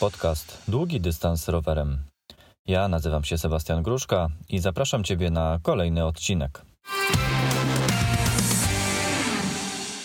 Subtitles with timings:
[0.00, 1.98] podcast Długi Dystans rowerem.
[2.66, 6.62] Ja nazywam się Sebastian Gruszka i zapraszam Ciebie na kolejny odcinek.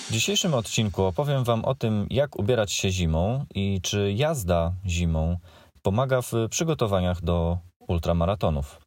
[0.09, 5.37] W dzisiejszym odcinku opowiem Wam o tym, jak ubierać się zimą i czy jazda zimą
[5.81, 7.57] pomaga w przygotowaniach do
[7.87, 8.84] ultramaratonów.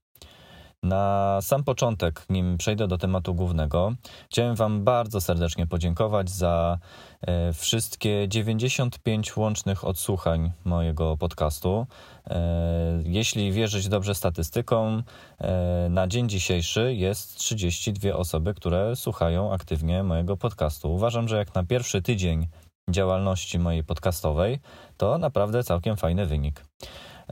[0.83, 3.93] Na sam początek, nim przejdę do tematu głównego,
[4.31, 6.79] chciałem Wam bardzo serdecznie podziękować za
[7.21, 11.87] e, wszystkie 95 łącznych odsłuchań mojego podcastu.
[12.27, 15.03] E, jeśli wierzyć dobrze statystykom,
[15.39, 20.95] e, na dzień dzisiejszy jest 32 osoby, które słuchają aktywnie mojego podcastu.
[20.95, 22.47] Uważam, że jak na pierwszy tydzień
[22.91, 24.59] działalności mojej podcastowej,
[24.97, 26.65] to naprawdę całkiem fajny wynik.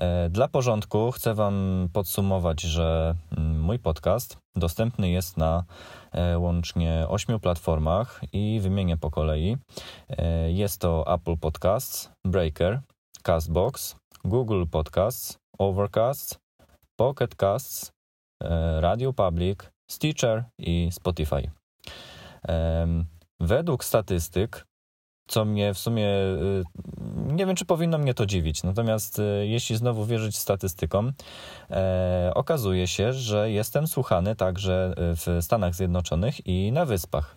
[0.01, 5.65] E, dla porządku chcę Wam podsumować, że mm, mój podcast dostępny jest na
[6.13, 9.57] e, łącznie ośmiu platformach i wymienię po kolei.
[10.09, 12.81] E, jest to Apple Podcasts, Breaker,
[13.23, 16.39] Castbox, Google Podcasts, Overcast,
[16.97, 17.91] Pocket Casts,
[18.81, 19.59] Radio Public,
[19.91, 21.51] Stitcher i Spotify.
[23.41, 24.67] Według statystyk
[25.27, 26.65] co mnie w sumie y,
[27.27, 28.63] nie wiem, czy powinno mnie to dziwić.
[28.63, 31.13] Natomiast y, jeśli znowu wierzyć statystykom,
[31.71, 37.37] e, okazuje się, że jestem słuchany także w Stanach Zjednoczonych i na Wyspach.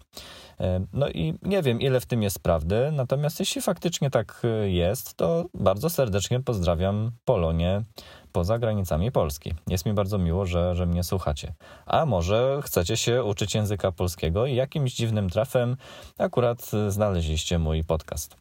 [0.59, 4.71] E, no i nie wiem, ile w tym jest prawdy, natomiast jeśli faktycznie tak y,
[4.71, 7.83] jest, to bardzo serdecznie pozdrawiam Polonię
[8.31, 9.53] poza granicami Polski.
[9.67, 11.53] Jest mi bardzo miło, że, że mnie słuchacie.
[11.85, 15.77] A może chcecie się uczyć języka polskiego i jakimś dziwnym trafem
[16.17, 18.35] akurat znaleźliście mój podcast.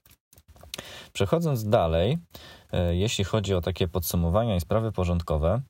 [1.12, 2.18] Przechodząc dalej,
[2.72, 5.60] e, jeśli chodzi o takie podsumowania i sprawy porządkowe,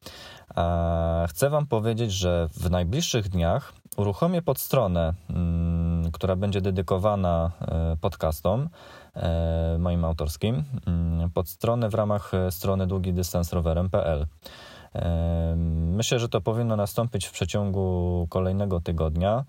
[1.28, 8.68] chcę Wam powiedzieć, że w najbliższych dniach uruchomię podstronę, mm, która będzie dedykowana e, podcastom
[9.78, 14.26] moim autorskim, mm, podstronę w ramach strony długidystansrowerem.pl.
[15.96, 19.44] Myślę, że to powinno nastąpić w przeciągu kolejnego tygodnia.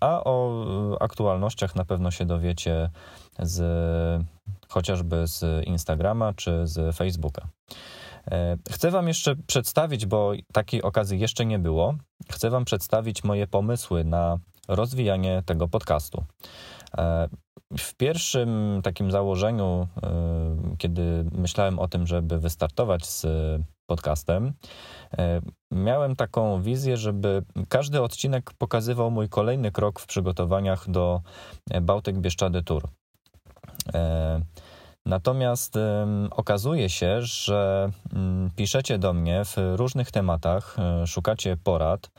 [0.00, 0.64] A o
[1.00, 2.90] aktualnościach na pewno się dowiecie
[3.38, 3.60] z
[4.68, 7.48] chociażby z Instagrama czy z Facebooka.
[8.30, 11.94] E, chcę Wam jeszcze przedstawić, bo takiej okazji jeszcze nie było,
[12.30, 14.38] chcę Wam przedstawić moje pomysły na
[14.68, 16.24] rozwijanie tego podcastu.
[17.74, 23.26] E, w pierwszym takim założeniu, e, kiedy myślałem o tym, żeby wystartować z
[23.86, 24.52] podcastem,
[25.70, 31.20] miałem taką wizję, żeby każdy odcinek pokazywał mój kolejny krok w przygotowaniach do
[31.80, 32.88] Bałtyk Bieszczady Tour.
[35.06, 35.74] Natomiast
[36.30, 42.10] okazuje się, że mm, piszecie do mnie w różnych tematach, e, szukacie porad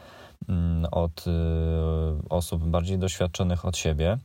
[0.49, 1.31] mm, od e,
[2.29, 4.17] osób bardziej doświadczonych od siebie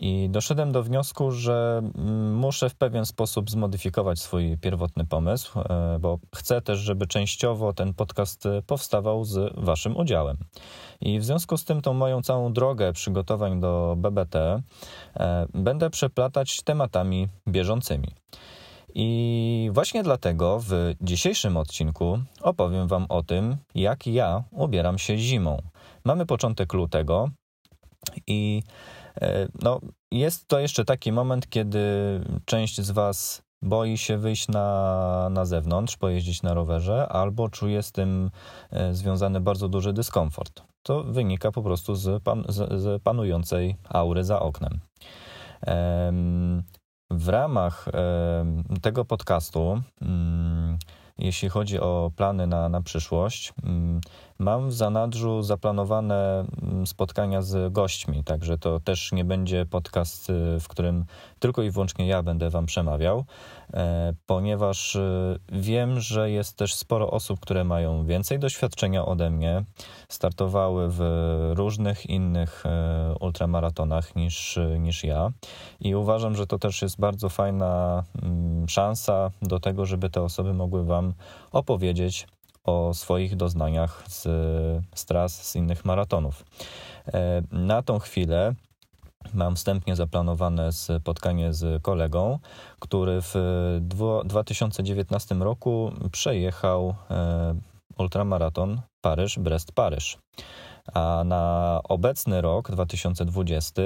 [0.00, 5.98] i doszedłem do wniosku, że mm, muszę w pewien sposób zmodyfikować swój pierwotny pomysł, e,
[6.00, 10.36] bo chcę też, żeby częściowo ten podcast powstawał z Waszym udziałem.
[11.00, 16.62] I w związku z tym, tą moją całą drogę przygotowań do BBT e, będę przeplatać
[16.62, 18.08] tematami bieżącymi.
[18.94, 25.62] I właśnie dlatego w dzisiejszym odcinku opowiem Wam o tym, jak ja ubieram się zimą.
[26.04, 27.30] Mamy początek lutego
[28.26, 28.97] i e,
[29.62, 29.80] no,
[30.12, 31.80] jest to jeszcze taki moment, kiedy
[32.44, 37.92] część z Was boi się wyjść na, na zewnątrz, pojeździć na rowerze, albo czuje z
[37.92, 38.30] tym
[38.70, 40.62] e, związany bardzo duży dyskomfort.
[40.82, 44.80] To wynika po prostu z, pan, z, z panującej aury za oknem.
[47.10, 47.88] W ramach
[48.82, 50.78] tego podcastu, mm,
[51.18, 54.00] jeśli chodzi o plany na, na przyszłość, mm,
[54.40, 60.60] Mam w zanadrzu zaplanowane mm, spotkania z gośćmi, także to też nie będzie podcast, y,
[60.60, 61.04] w którym
[61.38, 63.24] tylko i wyłącznie ja będę Wam przemawiał,
[63.74, 69.64] e, ponieważ y, wiem, że jest też sporo osób, które mają więcej doświadczenia ode mnie,
[70.08, 71.00] startowały w
[71.54, 75.30] różnych innych e, ultramaratonach niż, niż ja
[75.80, 80.54] i uważam, że to też jest bardzo fajna mm, szansa do tego, żeby te osoby
[80.54, 81.14] mogły Wam
[81.52, 82.26] opowiedzieć
[82.68, 84.22] o swoich doznaniach z,
[84.94, 86.44] z tras, z innych maratonów.
[87.14, 88.54] E, na tą chwilę
[89.34, 92.38] Mam wstępnie zaplanowane spotkanie z kolegą,
[92.78, 93.34] który w
[94.24, 97.54] 2019 roku przejechał e,
[97.98, 100.18] ultramaraton Paryż-Brest-Paryż.
[100.94, 103.82] A na obecny rok 2020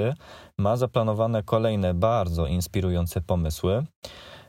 [0.57, 3.83] ma zaplanowane kolejne bardzo inspirujące pomysły,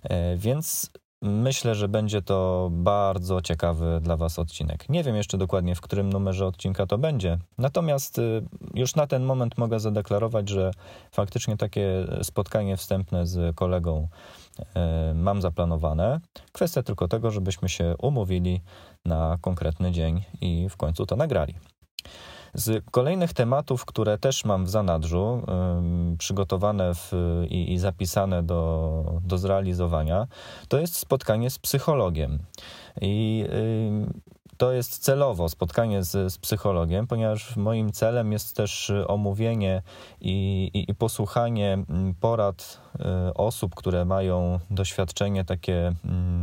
[0.02, 0.90] e, więc
[1.26, 4.88] Myślę, że będzie to bardzo ciekawy dla Was odcinek.
[4.88, 7.38] Nie wiem jeszcze dokładnie, w którym numerze odcinka to będzie.
[7.58, 8.42] Natomiast y,
[8.74, 10.70] już na ten moment mogę zadeklarować, że
[11.12, 14.08] faktycznie takie spotkanie wstępne z kolegą
[15.14, 16.20] mam zaplanowane.
[16.52, 18.60] Kwestia tylko tego, żebyśmy się umówili
[19.04, 21.54] na konkretny dzień i w końcu to nagrali.
[22.54, 25.42] Z kolejnych tematów, które też mam w zanadrzu,
[26.18, 27.12] przygotowane w,
[27.48, 30.26] i, i, zapisane do, do zrealizowania,
[30.68, 32.38] to jest spotkanie z psychologiem.
[33.00, 33.44] I
[34.56, 39.82] to jest celowo spotkanie z, z, psychologiem, ponieważ moim celem jest też omówienie
[40.20, 41.78] i, i, i posłuchanie
[42.20, 45.92] porad y, osób, które mają doświadczenie takie,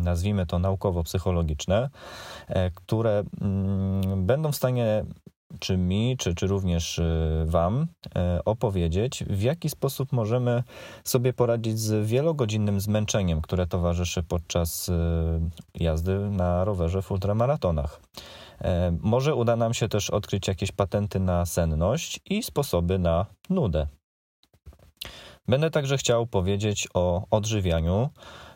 [0.04, 1.90] nazwijmy to naukowo-psychologiczne,
[2.48, 3.24] e, które
[4.18, 5.06] będą w stanie
[5.60, 10.64] czy mi, czy, czy również y, Wam y, opowiedzieć, w jaki sposób możemy
[11.04, 14.94] sobie poradzić z wielogodzinnym zmęczeniem, które towarzyszy podczas y,
[15.76, 18.02] jazdy na rowerze w ultramaratonach.
[18.62, 23.88] E, może uda nam się też odkryć jakieś patenty na senność i sposoby na nudę.
[25.48, 28.10] Będę także chciał powiedzieć o odżywianiu.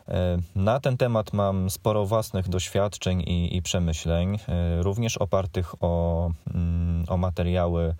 [0.08, 6.30] E, na ten temat mam sporo własnych doświadczeń i, i przemyśleń, e, również opartych o,
[6.54, 7.94] mm, o materiały e,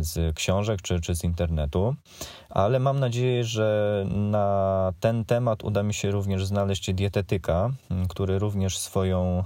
[0.00, 1.94] z książek czy, czy z internetu,
[2.50, 7.70] ale mam nadzieję, że na ten temat uda mi się również znaleźć dietetyka,
[8.08, 9.44] który również swoją,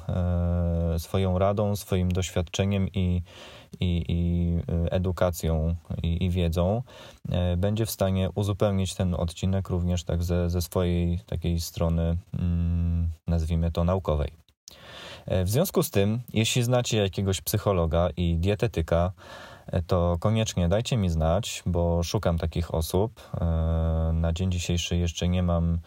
[0.98, 3.22] swoją radą, swoim doświadczeniem i
[3.80, 6.82] i, i y, edukacją i, i, wiedzą,
[7.28, 13.08] e, będzie w stanie uzupełnić ten odcinek również tak ze, ze swojej takiej strony, mm,
[13.26, 14.32] nazwijmy to naukowej.
[15.26, 19.51] E, w związku z tym, jeśli znacie jakiegoś psychologa i dietetyka, e,
[19.86, 23.30] to koniecznie dajcie mi znać, bo szukam takich osób.
[24.12, 25.78] Na dzień dzisiejszy jeszcze nie mam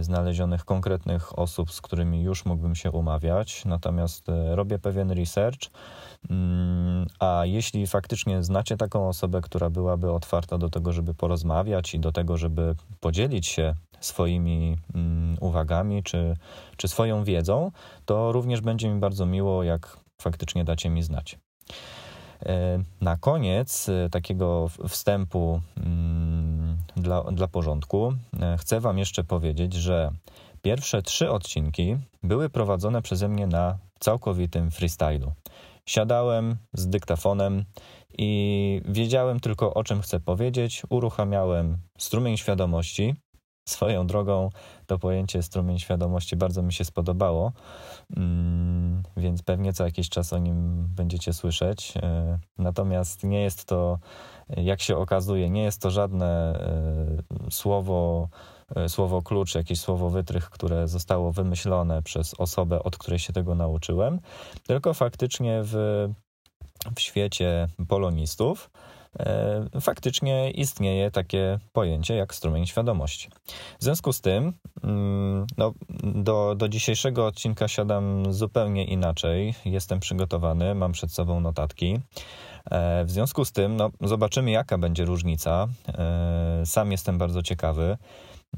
[0.00, 5.70] znalezionych konkretnych osób, z którymi już mógłbym się umawiać, natomiast robię pewien research
[6.30, 12.00] Mm, a jeśli faktycznie znacie taką osobę, która byłaby otwarta do tego, żeby porozmawiać i
[12.00, 16.36] do tego, żeby podzielić się swoimi mm, uwagami czy,
[16.76, 17.70] czy swoją wiedzą,
[18.04, 21.38] to również będzie mi bardzo miło, jak faktycznie dacie mi znać.
[22.46, 29.74] E, na koniec e, takiego wstępu mm, dla, dla porządku e, chcę Wam jeszcze powiedzieć,
[29.74, 30.10] że
[30.62, 35.32] pierwsze trzy odcinki były prowadzone przeze mnie na całkowitym freestylu.
[35.86, 37.64] Siadałem z dyktafonem
[38.18, 40.82] i wiedziałem tylko o czym chcę powiedzieć.
[40.90, 43.14] Uruchamiałem strumień świadomości.
[43.68, 44.50] Swoją drogą
[44.86, 47.52] to pojęcie strumień świadomości bardzo mi się spodobało,
[48.16, 51.94] mm, więc pewnie co jakiś czas o nim będziecie słyszeć.
[51.96, 53.98] E, natomiast nie jest to,
[54.48, 56.60] jak się okazuje, nie jest to żadne
[57.46, 58.28] e, słowo
[58.76, 63.54] E, słowo klucz, jakieś słowo wytrych, które zostało wymyślone przez osobę, od której się tego
[63.54, 64.20] nauczyłem,
[64.66, 65.74] tylko faktycznie w,
[66.96, 68.70] w świecie polonistów
[69.80, 73.28] faktycznie istnieje takie pojęcie jak strumień świadomości.
[73.80, 75.72] W związku z tym mm, no,
[76.02, 79.54] do, do dzisiejszego odcinka siadam zupełnie inaczej.
[79.64, 82.00] Jestem przygotowany, mam przed sobą notatki.
[82.70, 85.68] E, w związku z tym no, zobaczymy, jaka będzie różnica.
[86.64, 87.96] Sam jestem bardzo ciekawy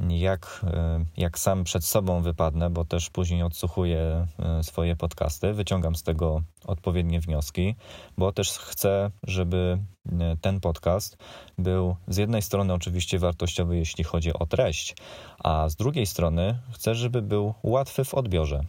[0.01, 5.95] jak, e, jak sam przed sobą wypadnę, bo też później odsłuchuję e, swoje podcasty, wyciągam
[5.95, 7.75] z tego odpowiednie wnioski,
[8.19, 9.79] bo też chcę, żeby
[10.13, 11.17] e, ten podcast
[11.59, 14.97] był z jednej strony oczywiście wartościowy, jeśli chodzi o treść,
[15.39, 18.65] a z drugiej strony chcę, żeby był łatwy w odbiorze.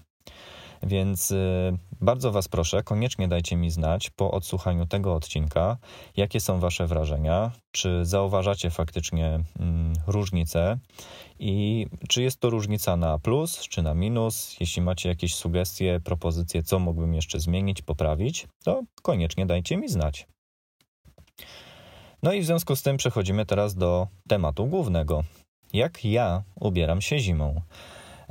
[0.85, 5.77] Więc y, bardzo Was proszę, koniecznie dajcie mi znać po odsłuchaniu tego odcinka,
[6.17, 10.77] jakie są Wasze wrażenia, czy zauważacie faktycznie mm, różnice
[11.39, 14.55] i czy jest to różnica na plus czy na minus.
[14.59, 20.27] Jeśli macie jakieś sugestie, propozycje, co mógłbym jeszcze zmienić, poprawić, to koniecznie dajcie mi znać.
[22.23, 25.23] No i w związku z tym przechodzimy teraz do tematu głównego.
[25.73, 27.61] Jak ja ubieram się zimą?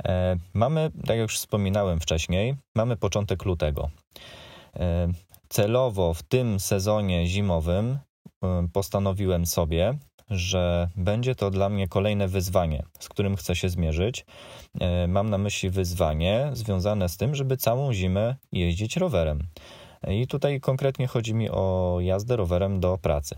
[0.03, 3.89] E, mamy, tak jak już wspominałem wcześniej, mamy początek lutego.
[4.75, 5.07] E,
[5.49, 7.97] celowo w tym sezonie zimowym
[8.43, 9.97] e, postanowiłem sobie,
[10.29, 14.25] że będzie to dla mnie kolejne wyzwanie, z którym chcę się zmierzyć.
[15.07, 19.47] Mam na myśli wyzwanie związane z tym, żeby całą zimę jeździć rowerem.
[20.07, 23.35] I tutaj konkretnie chodzi mi o jazdę rowerem do pracy.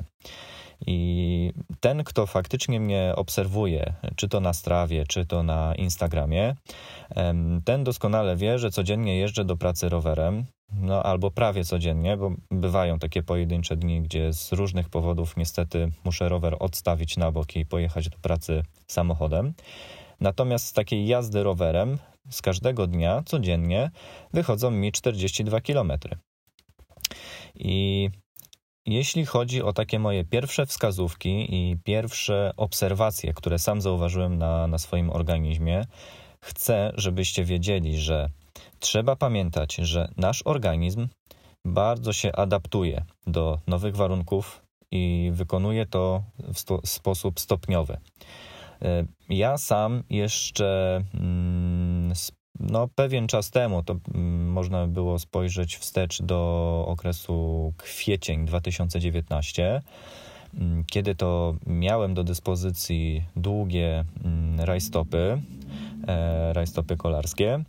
[0.85, 6.55] I ten, kto faktycznie mnie obserwuje, czy to na strawie, czy to na Instagramie,
[7.65, 10.45] ten doskonale wie, że codziennie jeżdżę do pracy rowerem.
[10.73, 16.29] No, albo prawie codziennie, bo bywają takie pojedyncze dni, gdzie z różnych powodów niestety muszę
[16.29, 19.53] rower odstawić na bok i pojechać do pracy samochodem.
[20.19, 21.97] Natomiast z takiej jazdy rowerem
[22.29, 23.91] z każdego dnia codziennie
[24.33, 25.91] wychodzą mi 42 km.
[27.55, 28.09] I
[28.87, 34.77] jeśli chodzi o takie moje pierwsze wskazówki i pierwsze obserwacje, które sam zauważyłem na, na
[34.77, 35.85] swoim organizmie,
[36.41, 38.29] chcę, żebyście wiedzieli, że
[38.79, 41.07] trzeba pamiętać, że nasz organizm
[41.65, 47.97] bardzo się adaptuje do nowych warunków i wykonuje to w sto, sposób stopniowy.
[48.81, 51.66] E, ja sam jeszcze mm,
[52.59, 59.81] no, pewien czas temu, to mm, można było spojrzeć wstecz do okresu kwiecień 2019,
[60.53, 64.05] mm, kiedy to miałem do dyspozycji długie
[64.57, 65.41] rajstopy,
[66.07, 67.63] e, rajstopy kolarskie,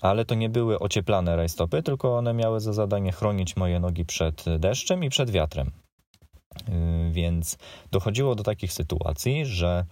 [0.00, 4.44] ale to nie były ocieplane rajstopy, tylko one miały za zadanie chronić moje nogi przed
[4.58, 5.70] deszczem i przed wiatrem.
[6.68, 7.58] Y, więc
[7.90, 9.84] dochodziło do takich sytuacji, że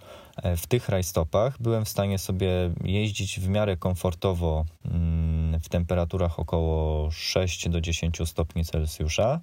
[0.43, 2.49] e, w tych rajstopach byłem w stanie sobie
[2.83, 9.41] jeździć w miarę komfortowo mm, w temperaturach około 6 do 10 stopni Celsjusza.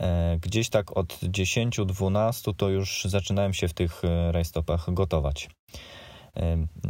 [0.00, 5.50] E, gdzieś tak od 10-12 to już zaczynałem się w tych e, rajstopach gotować.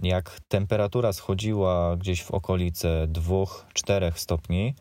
[0.03, 4.75] Jak temperatura schodziła gdzieś w okolice 2-4 stopni,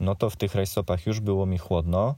[0.00, 2.14] no to w tych rajstopach już było mi chłodno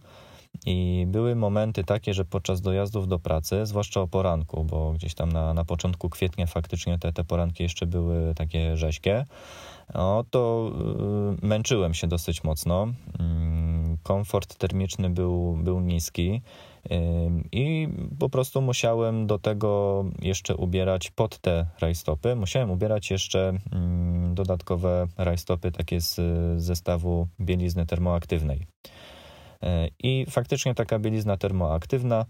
[0.66, 5.32] i były momenty takie, że podczas dojazdów do pracy, zwłaszcza o poranku, bo gdzieś tam
[5.32, 9.26] na, na początku kwietnia faktycznie te, te poranki jeszcze były takie rzeźkie,
[9.94, 10.72] no to
[11.42, 12.88] y, męczyłem się dosyć mocno.
[13.18, 16.42] Mm, komfort termiczny był, był niski.
[16.86, 16.96] Y,
[17.52, 17.88] I
[18.18, 22.36] po prostu musiałem do tego jeszcze ubierać pod te rajstopy.
[22.36, 26.20] Musiałem ubierać jeszcze mm, dodatkowe rajstopy takie z
[26.62, 28.66] zestawu bielizny termoaktywnej.
[29.62, 32.26] E, I faktycznie taka bielizna termoaktywna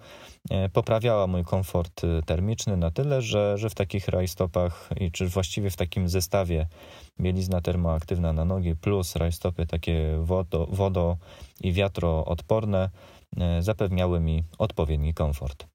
[0.50, 5.70] e, poprawiała mój komfort e, termiczny na tyle, że, że w takich rajstopach, czy właściwie
[5.70, 6.66] w takim zestawie
[7.20, 11.16] bielizna termoaktywna na nogi plus rajstopy takie wodo, wodo
[11.60, 12.90] i wiatroodporne
[13.60, 15.66] zapewniały mi odpowiedni komfort.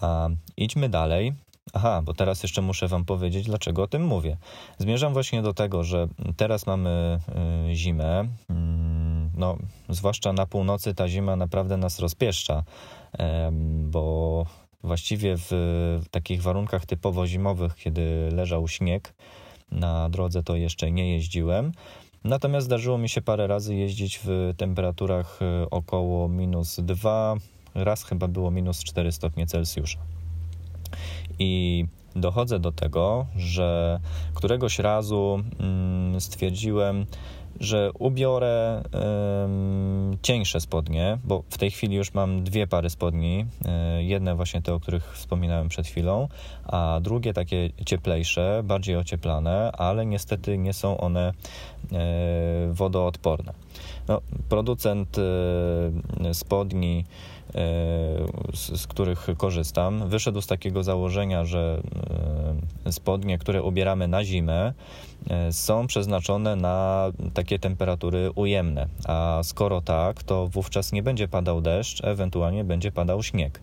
[0.00, 1.32] A idźmy dalej.
[1.72, 4.36] Aha, bo teraz jeszcze muszę Wam powiedzieć, dlaczego o tym mówię.
[4.78, 7.20] Zmierzam właśnie do tego, że teraz mamy
[7.72, 8.28] zimę.
[9.36, 9.56] No,
[9.88, 12.62] zwłaszcza na północy ta zima naprawdę nas rozpieszcza,
[13.82, 14.46] bo
[14.82, 15.50] właściwie w
[16.10, 19.14] takich warunkach typowo zimowych, kiedy leżał śnieg
[19.70, 21.72] na drodze, to jeszcze nie jeździłem.
[22.24, 27.34] Natomiast zdarzyło mi się parę razy jeździć w temperaturach e, około minus 2,
[27.74, 29.98] raz chyba było minus 4 stopnie Celsjusza.
[31.38, 31.84] I
[32.16, 34.00] dochodzę do tego, że
[34.34, 37.06] któregoś razu mm, stwierdziłem,
[37.62, 38.82] że ubiorę
[40.22, 43.46] cieńsze spodnie, bo w tej chwili już mam dwie pary spodni.
[43.64, 46.28] E, jedne właśnie te, o których wspominałem przed chwilą,
[46.64, 51.32] a drugie takie cieplejsze, bardziej ocieplane, ale niestety nie są one
[51.92, 53.52] e, wodoodporne.
[54.08, 57.04] No, producent e, spodni
[58.54, 61.82] z, z, których korzystam, wyszedł z takiego założenia, że
[62.90, 64.72] spodnie, które ubieramy na zimę,
[65.50, 68.86] są przeznaczone na takie temperatury ujemne.
[69.06, 73.60] A skoro tak, to wówczas nie będzie padał deszcz, ewentualnie będzie padał śnieg.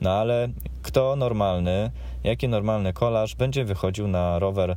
[0.00, 0.48] No ale
[0.82, 1.90] kto normalny,
[2.24, 4.76] jaki normalny kolarz będzie wychodził na rower e,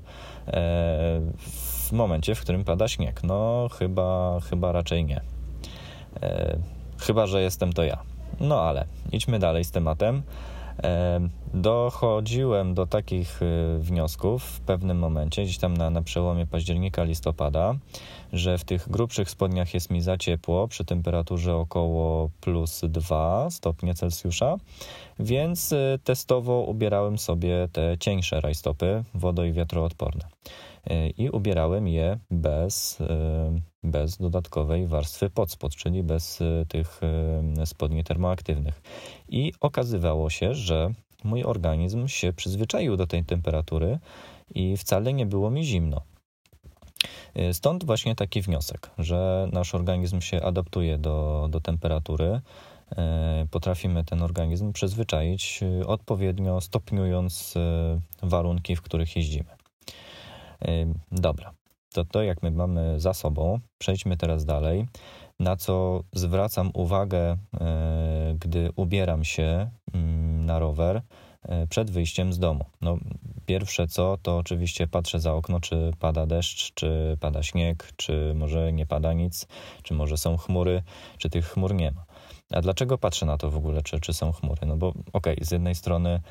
[1.37, 1.62] w
[1.93, 3.23] momencie, w którym pada śnieg?
[3.23, 5.21] No chyba, chyba raczej nie.
[6.21, 6.57] E,
[6.97, 7.97] chyba, że jestem to ja.
[8.39, 10.23] No ale idźmy dalej z tematem.
[11.53, 17.75] Dochodziłem do takich y, wniosków w pewnym momencie, gdzieś tam na, na przełomie października, listopada,
[18.33, 23.93] że w tych grubszych spodniach jest mi za ciepło przy temperaturze około plus 2 stopnie
[23.93, 24.57] Celsjusza,
[25.19, 30.25] więc y, testowo ubierałem sobie te cieńsze rajstopy wodo- i wiatroodporne.
[30.91, 32.97] Y, I ubierałem je bez,
[33.83, 37.01] bez dodatkowej warstwy pod spod, czyli bez tych
[37.65, 38.81] spodni termoaktywnych.
[39.29, 43.99] I okazywało się, że mój organizm się przyzwyczaił do tej temperatury
[44.55, 46.01] i wcale nie było mi zimno.
[47.39, 52.41] Y, stąd właśnie taki wniosek, że nasz organizm się adaptuje do, do temperatury.
[52.91, 52.95] Y,
[53.51, 57.53] potrafimy ten organizm przyzwyczaić, y, odpowiednio stopniując
[58.23, 59.49] warunki, w których jeździmy.
[61.11, 61.53] Dobra,
[61.93, 64.87] to to jak my mamy za sobą, przejdźmy teraz dalej
[65.39, 71.01] na co zwracam uwagę, e, gdy ubieram się mm, na rower e,
[71.69, 72.65] przed wyjściem z domu.
[72.81, 72.97] No,
[73.45, 78.73] pierwsze co, to oczywiście patrzę za okno, czy pada deszcz, czy pada śnieg, czy może
[78.73, 79.47] nie pada nic,
[79.83, 80.83] czy może są chmury,
[81.17, 82.05] czy tych chmur nie ma.
[82.51, 84.67] A dlaczego patrzę na to w ogóle, czy, czy są chmury?
[84.67, 86.21] No bo okej, okay, z jednej strony,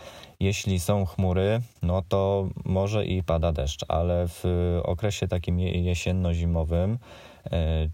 [0.41, 4.45] jeśli są chmury, no to może i pada deszcz, ale w
[4.85, 6.99] okresie takim jesienno-zimowym, e,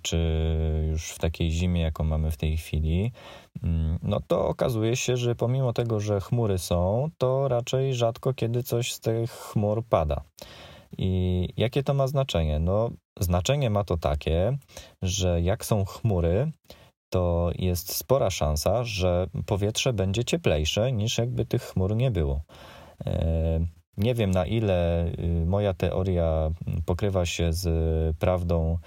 [0.02, 0.18] czy
[0.90, 3.12] już w takiej zimie, jaką mamy w tej chwili,
[3.62, 8.62] mm, no to okazuje się, że pomimo tego, że chmury są, to raczej rzadko kiedy
[8.62, 10.22] coś z tych chmur pada.
[10.98, 12.58] I jakie to ma znaczenie?
[12.58, 12.90] No,
[13.20, 14.58] znaczenie ma to takie,
[15.02, 16.52] że jak są chmury,
[17.10, 22.42] to jest spora szansa, że powietrze będzie cieplejsze niż jakby tych chmur nie było.
[23.06, 23.60] E,
[23.98, 26.50] nie wiem na ile y, moja teoria
[26.86, 27.68] pokrywa się z
[28.16, 28.78] prawdą, e,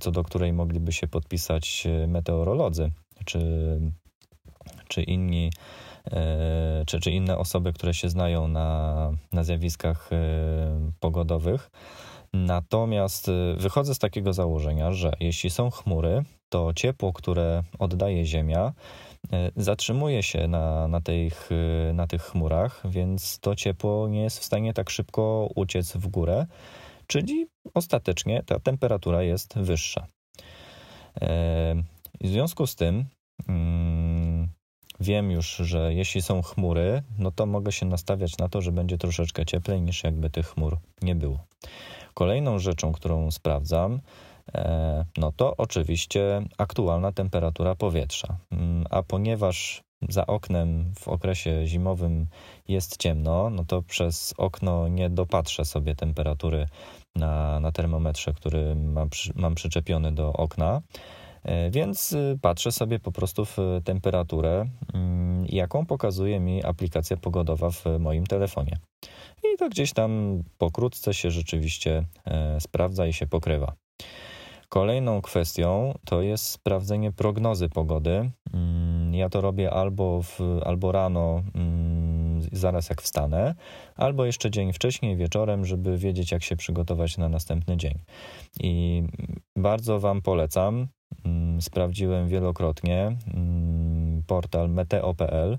[0.00, 2.90] co do której mogliby się podpisać meteorolodzy
[3.24, 3.40] czy,
[4.88, 5.50] czy inni
[6.12, 10.16] E, czy, czy inne osoby, które się znają na, na zjawiskach e,
[11.00, 11.70] pogodowych.
[12.32, 18.72] Natomiast e, wychodzę z takiego założenia, że jeśli są chmury, to ciepło, które oddaje Ziemia,
[19.56, 21.50] zatrzymuje się na, na, tych,
[21.94, 26.46] na tych chmurach, więc to ciepło nie jest w stanie tak szybko uciec w górę,
[27.06, 30.06] czyli ostatecznie ta temperatura jest wyższa.
[32.20, 33.04] W związku z tym,
[33.48, 34.48] mm,
[35.00, 38.98] wiem już, że jeśli są chmury, no to mogę się nastawiać na to, że będzie
[38.98, 41.38] troszeczkę cieplej niż jakby tych chmur nie było.
[42.14, 44.00] Kolejną rzeczą, którą sprawdzam,
[44.54, 48.36] e, no to oczywiście aktualna temperatura powietrza.
[48.52, 52.26] Mm, a ponieważ za oknem w okresie zimowym
[52.68, 56.66] jest ciemno, no to przez okno nie dopatrzę sobie temperatury
[57.16, 60.82] na, na termometrze, który mam, mam przyczepiony do okna.
[61.44, 67.70] E, więc y, patrzę sobie po prostu w temperaturę, mm, jaką pokazuje mi aplikacja pogodowa
[67.70, 68.78] w moim telefonie.
[69.44, 73.72] I to gdzieś tam pokrótce się rzeczywiście e, sprawdza i się pokrywa.
[74.74, 78.30] Kolejną kwestią to jest sprawdzenie prognozy pogody.
[78.54, 83.54] Mm, ja to robię albo, w, albo rano, mm, zaraz jak wstanę,
[83.96, 87.98] albo jeszcze dzień wcześniej, wieczorem, żeby wiedzieć, jak się przygotować na następny dzień.
[88.60, 89.02] I
[89.56, 90.88] bardzo Wam polecam
[91.24, 93.16] Mm, sprawdziłem wielokrotnie
[94.26, 95.58] portal meteo.pl,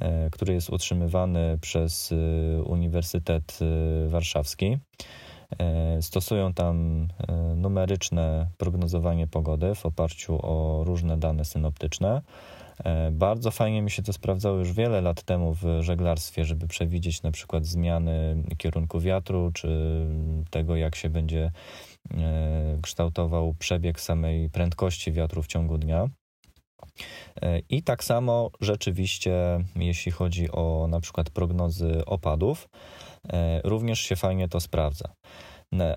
[0.00, 4.78] e, który jest utrzymywany przez e, Uniwersytet e, Warszawski.
[6.00, 7.08] Stosują tam
[7.56, 12.22] numeryczne prognozowanie pogody w oparciu o różne dane synoptyczne.
[13.12, 17.30] Bardzo fajnie mi się to sprawdzało już wiele lat temu w żeglarstwie, żeby przewidzieć na
[17.30, 20.06] przykład zmiany kierunku wiatru, czy
[20.50, 21.50] tego, jak się będzie
[22.10, 26.08] E, kształtował przebieg samej prędkości wiatru w ciągu dnia.
[27.42, 33.13] E, I tak samo rzeczywiście, jeśli chodzi o na przykład prognozy opadów, e,
[33.64, 35.14] również się fajnie to sprawdza.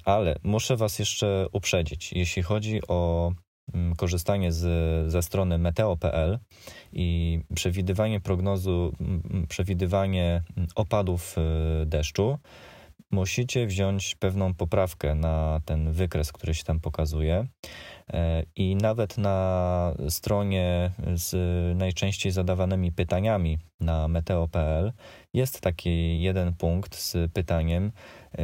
[0.05, 3.31] Ale muszę Was jeszcze uprzedzić, jeśli chodzi o
[3.73, 6.39] mm, korzystanie z, ze strony meteo.pl
[6.93, 8.93] i przewidywanie prognozu,
[9.47, 10.43] przewidywanie
[10.75, 11.35] opadów
[11.85, 12.37] deszczu,
[13.11, 17.47] musicie wziąć pewną poprawkę na ten wykres, który się tam pokazuje.
[18.13, 21.33] E, I nawet na stronie z
[21.77, 24.93] najczęściej zadawanymi pytaniami na meteo.pl
[25.38, 27.91] jest taki jeden punkt z pytaniem,
[28.38, 28.41] e,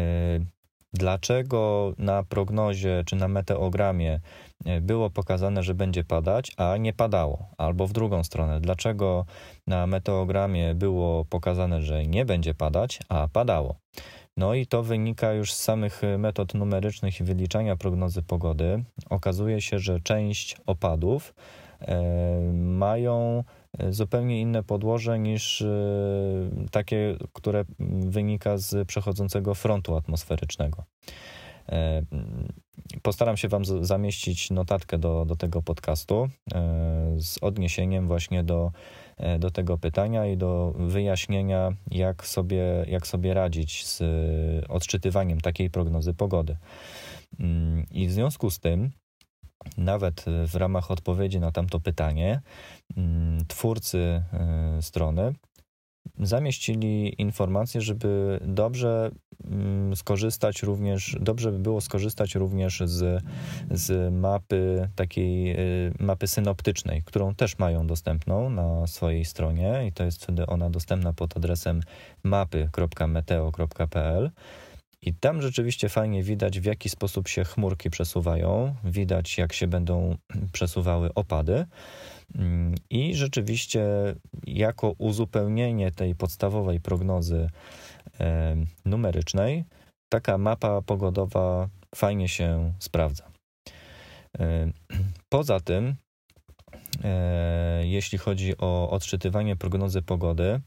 [0.93, 4.19] dlaczego na prognozie czy na meteogramie
[4.65, 9.25] e, było pokazane, że będzie padać, a nie padało, albo w drugą stronę, dlaczego
[9.67, 13.75] na meteogramie było pokazane, że nie będzie padać, a padało.
[14.37, 18.83] No i to wynika już z samych y, metod numerycznych i wyliczania prognozy pogody.
[19.09, 21.33] Okazuje się, że część opadów
[22.53, 23.43] mają
[23.89, 25.67] zupełnie inne podłoże niż e,
[26.71, 30.83] takie, które wynika z przechodzącego frontu atmosferycznego.
[33.01, 36.29] Postaram się Wam zamieścić notatkę do, do tego podcastu
[37.17, 38.71] z odniesieniem właśnie do
[39.17, 44.01] E, do tego pytania i do wyjaśnienia, jak sobie, jak sobie radzić z
[44.69, 46.57] odczytywaniem takiej prognozy pogody.
[47.39, 48.91] Mm, I w związku z tym,
[49.77, 52.41] nawet w ramach odpowiedzi na tamto pytanie,
[52.97, 55.33] mm, twórcy e, strony
[56.19, 59.11] zamieścili informację, żeby dobrze
[59.45, 63.23] mm, skorzystać również, dobrze by było skorzystać również z,
[63.71, 70.03] z mapy takiej y, mapy synoptycznej, którą też mają dostępną na swojej stronie i to
[70.03, 71.81] jest wtedy ona dostępna pod adresem
[72.23, 74.31] mapy.meteo.pl.
[75.05, 80.17] I tam rzeczywiście fajnie widać, w jaki sposób się chmurki przesuwają, widać, jak się będą
[80.53, 81.65] przesuwały opady.
[82.89, 83.85] I rzeczywiście,
[84.47, 87.49] jako uzupełnienie tej podstawowej prognozy
[88.85, 89.63] numerycznej,
[90.09, 93.31] taka mapa pogodowa fajnie się sprawdza.
[95.29, 95.95] Poza tym,
[97.81, 100.61] jeśli chodzi o odczytywanie prognozy pogody,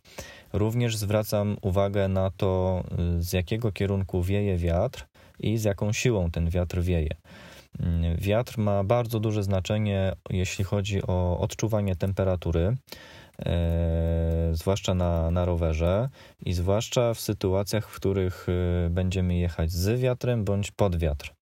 [0.52, 2.82] również zwracam uwagę na to,
[3.18, 5.06] z jakiego kierunku wieje wiatr
[5.38, 7.10] i z jaką siłą ten wiatr wieje.
[7.80, 12.76] Mm, wiatr ma bardzo duże znaczenie, jeśli chodzi o odczuwanie temperatury,
[13.38, 16.08] e, zwłaszcza na, na rowerze
[16.44, 21.34] i zwłaszcza w sytuacjach, w których e, będziemy jechać z wiatrem bądź pod wiatr.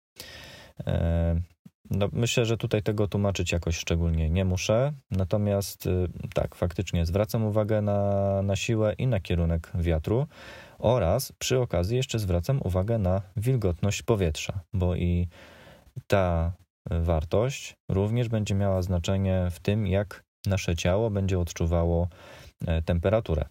[1.91, 4.93] No, myślę, że tutaj tego tłumaczyć jakoś szczególnie nie muszę.
[5.11, 5.89] Natomiast
[6.35, 10.27] tak, faktycznie zwracam uwagę na, na siłę i na kierunek wiatru
[10.79, 15.29] oraz przy okazji jeszcze zwracam uwagę na wilgotność powietrza, bo i
[16.07, 16.53] ta
[16.91, 22.09] wartość również będzie miała znaczenie w tym, jak nasze ciało będzie odczuwało
[22.67, 23.45] e, temperaturę.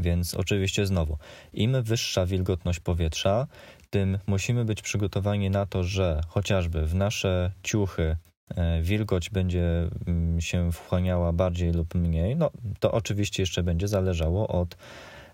[0.00, 1.18] Więc oczywiście znowu,
[1.52, 3.46] im wyższa wilgotność powietrza,
[3.90, 8.16] tym musimy być przygotowani na to, że chociażby w nasze ciuchy
[8.48, 12.36] e, wilgoć będzie mm, się wchłaniała bardziej lub mniej.
[12.36, 14.76] No, to oczywiście jeszcze będzie zależało od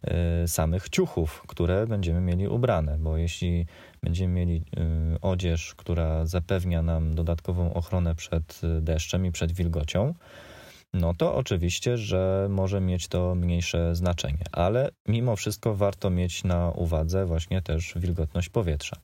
[0.03, 3.67] e, samych ciuchów, które będziemy mieli ubrane, bo jeśli
[4.03, 10.15] będziemy mieli y, odzież, która zapewnia nam dodatkową ochronę przed deszczem i przed wilgocią,
[10.95, 16.71] no to oczywiście, że może mieć to mniejsze znaczenie, ale mimo wszystko warto mieć na
[16.71, 18.97] uwadze właśnie też wilgotność powietrza.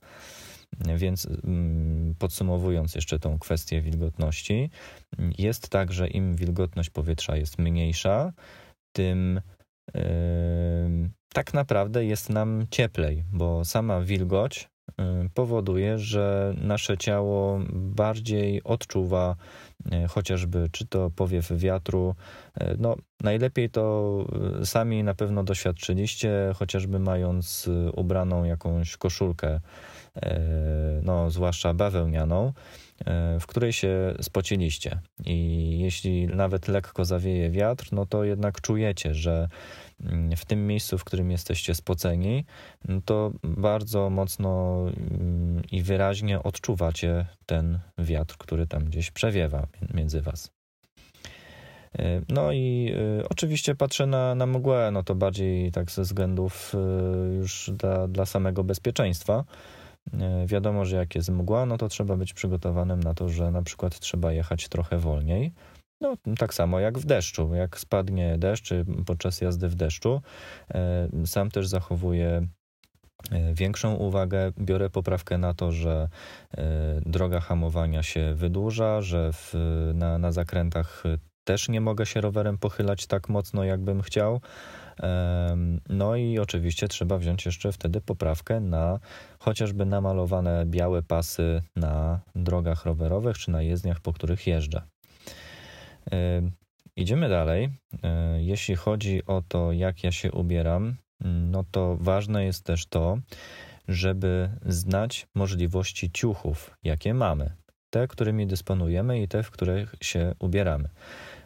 [0.95, 4.69] Więc mm, podsumowując jeszcze tą kwestię wilgotności,
[5.37, 8.33] jest tak, że im wilgotność powietrza jest mniejsza,
[8.91, 9.41] tym
[9.93, 10.01] yy,
[11.33, 14.69] tak naprawdę jest nam cieplej, bo sama wilgoć
[15.33, 19.35] powoduje, że nasze ciało bardziej odczuwa
[20.09, 22.15] chociażby czy to powiew wiatru.
[22.61, 24.25] Y, no, najlepiej to
[24.63, 29.59] sami na pewno doświadczyliście, chociażby mając ubraną jakąś koszulkę,
[31.03, 32.53] no, zwłaszcza bawełnianą,
[33.39, 34.99] w której się spociliście.
[35.25, 39.49] I jeśli nawet lekko zawieje wiatr, no to jednak czujecie, że
[40.37, 42.45] w tym miejscu, w którym jesteście spoceni,
[42.87, 50.21] no to bardzo mocno mm, i wyraźnie odczuwacie ten wiatr, który tam gdzieś przewiewa między
[50.21, 50.51] was.
[51.99, 56.75] E, no i y, oczywiście patrzę na, na mgłę, no to bardziej tak ze względów
[56.75, 59.43] y, już dla, dla samego bezpieczeństwa.
[60.13, 63.63] E, wiadomo, że jak jest mgła, no to trzeba być przygotowanym na to, że na
[63.63, 65.51] przykład trzeba jechać trochę wolniej
[66.01, 67.55] no, tak samo jak w deszczu.
[67.55, 68.73] Jak spadnie deszcz,
[69.05, 70.21] podczas jazdy w deszczu,
[70.73, 72.47] e, sam też zachowuję
[73.31, 74.51] e, większą uwagę.
[74.59, 76.09] Biorę poprawkę na to, że
[76.57, 79.53] e, droga hamowania się wydłuża, że w,
[79.93, 81.03] na, na zakrętach
[81.43, 84.41] też nie mogę się rowerem pochylać tak mocno, jakbym chciał.
[85.89, 88.99] No i oczywiście trzeba wziąć jeszcze wtedy poprawkę na
[89.39, 94.81] chociażby namalowane białe pasy na drogach rowerowych czy na jezdniach, po których jeżdżę.
[96.99, 97.69] Idziemy dalej.
[98.03, 102.85] E, jeśli chodzi o to, jak ja się ubieram, mm, no to ważne jest też
[102.85, 103.17] to,
[103.87, 107.51] żeby znać możliwości ciuchów, jakie mamy.
[107.89, 110.89] Te, którymi dysponujemy i te, w których się ubieramy.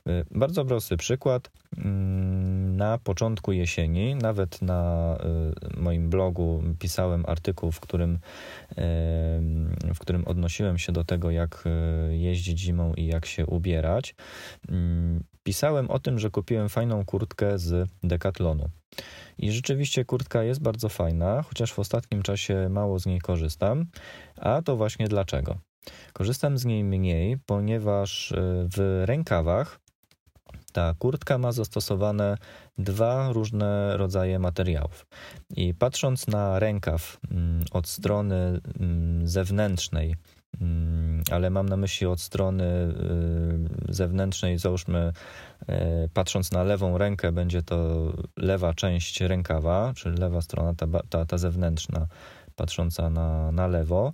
[0.10, 1.52] E, bardzo prosty przykład.
[1.78, 8.20] Mm, na początku jesieni, nawet na e, moim blogu pisałem artykuł, w którym,
[9.96, 11.64] w którym odnosiłem się do tego, jak
[12.10, 14.16] jeździć zimą i jak się ubierać.
[14.70, 18.70] Mm, pisałem o tym, że kupiłem fajną kurtkę z Decathlonu.
[19.38, 23.86] I rzeczywiście kurtka jest bardzo fajna, chociaż w ostatnim czasie mało z niej korzystam.
[24.38, 25.58] A to właśnie dlaczego?
[26.14, 28.34] Korzystam z niej mniej, ponieważ
[28.76, 29.83] w rękawach
[30.74, 32.38] ta kurtka ma zastosowane
[32.78, 35.06] dwa różne rodzaje materiałów.
[35.56, 40.16] I patrząc na rękaw mm, od strony mm, zewnętrznej,
[40.62, 42.64] mm, ale mam na myśli od strony
[43.90, 45.14] y, zewnętrznej, załóżmy,
[45.62, 45.74] y,
[46.14, 48.08] patrząc na lewą rękę, będzie to
[48.38, 52.08] lewa część rękawa, czyli lewa strona, ta, ta, ta zewnętrzna
[52.56, 54.14] patrząca na, na lewo.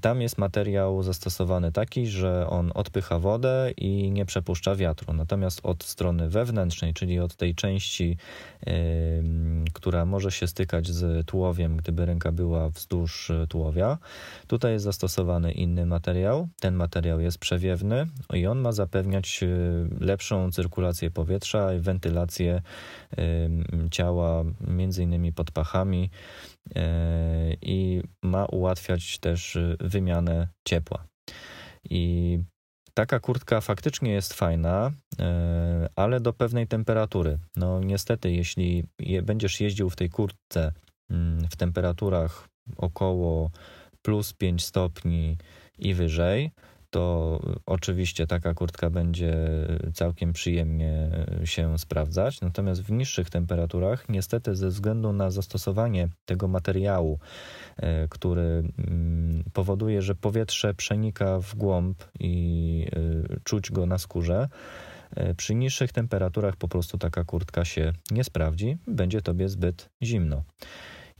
[0.00, 5.12] Tam jest materiał zastosowany taki, że on odpycha wodę i nie przepuszcza wiatru.
[5.12, 8.16] Natomiast od strony wewnętrznej, czyli od tej części,
[8.66, 8.72] yy,
[9.86, 13.98] która może się stykać z tułowiem, gdyby ręka była wzdłuż tułowia,
[14.46, 16.48] tutaj jest zastosowany inny materiał.
[16.60, 19.44] Ten materiał jest przewiewny i on ma zapewniać
[20.00, 22.62] lepszą cyrkulację powietrza i wentylację
[23.16, 26.10] yy, ciała, między innymi pod pachami
[26.74, 31.06] E, i ma ułatwiać też wymianę ciepła.
[31.90, 32.38] I
[32.96, 37.38] taka kurtka faktycznie jest fajna, e, ale do pewnej temperatury.
[37.56, 38.84] No niestety, jeśli
[39.22, 40.72] będziesz jeździł w tej kurtce
[41.10, 43.50] mm, w temperaturach około
[44.02, 45.36] plus 5 stopni
[45.78, 46.50] i wyżej,
[46.96, 49.34] to oczywiście taka kurtka będzie
[49.94, 51.10] całkiem przyjemnie
[51.44, 52.40] się sprawdzać.
[52.40, 57.18] Natomiast w niższych temperaturach, niestety, ze względu na zastosowanie tego materiału,
[57.76, 62.86] e, który mm, powoduje, że powietrze przenika w głąb i
[63.32, 64.48] e, czuć go na skórze,
[65.16, 70.42] e, przy niższych temperaturach po prostu taka kurtka się nie sprawdzi, będzie tobie zbyt zimno.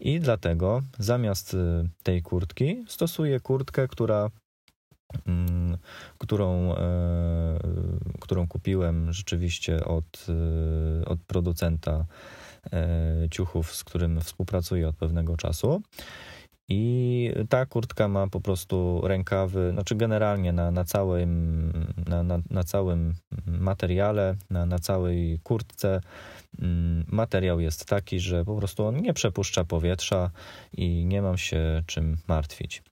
[0.01, 1.57] I dlatego zamiast
[2.03, 4.31] tej kurtki stosuję kurtkę, która
[6.19, 7.59] którą, e,
[8.21, 12.07] którą kupiłem rzeczywiście od, e, od producenta
[12.73, 15.83] e, ciuchów, z którym współpracuję od pewnego czasu.
[16.69, 21.73] I ta kurtka ma po prostu rękawy, znaczy generalnie na, na, całym,
[22.07, 23.15] na, na, na całym
[23.47, 26.01] materiale, na, na całej kurtce
[26.59, 30.31] mm, materiał jest taki, że po prostu on nie przepuszcza powietrza
[30.73, 32.83] i nie mam się czym martwić.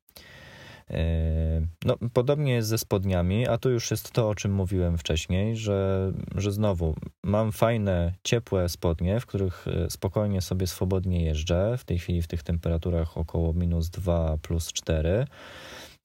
[0.90, 5.56] E, no, podobnie jest ze spodniami, a tu już jest to, o czym mówiłem wcześniej,
[5.56, 6.94] że, że znowu
[7.24, 11.78] mam fajne, ciepłe spodnie, w których e, spokojnie sobie swobodnie jeżdżę.
[11.78, 15.26] W tej chwili w tych temperaturach około minus 2 plus 4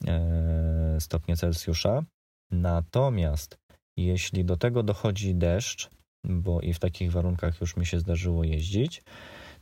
[0.08, 2.04] e, stopnie Celsjusza.
[2.52, 3.58] Natomiast
[3.98, 5.90] jeśli do tego dochodzi deszcz,
[6.24, 9.04] bo i w takich warunkach już mi się zdarzyło jeździć,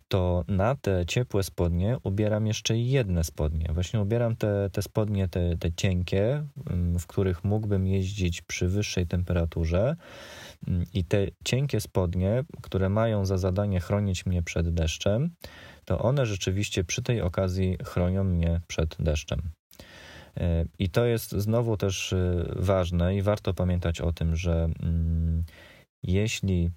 [0.07, 3.69] to na te ciepłe spodnie ubieram jeszcze jedne spodnie.
[3.73, 9.07] Właśnie ubieram te, te spodnie, te, te cienkie, mm, w których mógłbym jeździć przy wyższej
[9.07, 9.95] temperaturze.
[10.67, 15.29] Mm, I te cienkie spodnie, które mają za zadanie chronić mnie przed deszczem,
[15.85, 19.41] to one rzeczywiście przy tej okazji chronią mnie przed deszczem.
[20.37, 25.43] E, I to jest znowu też e, ważne i warto pamiętać o tym, że mm,
[26.03, 26.69] jeśli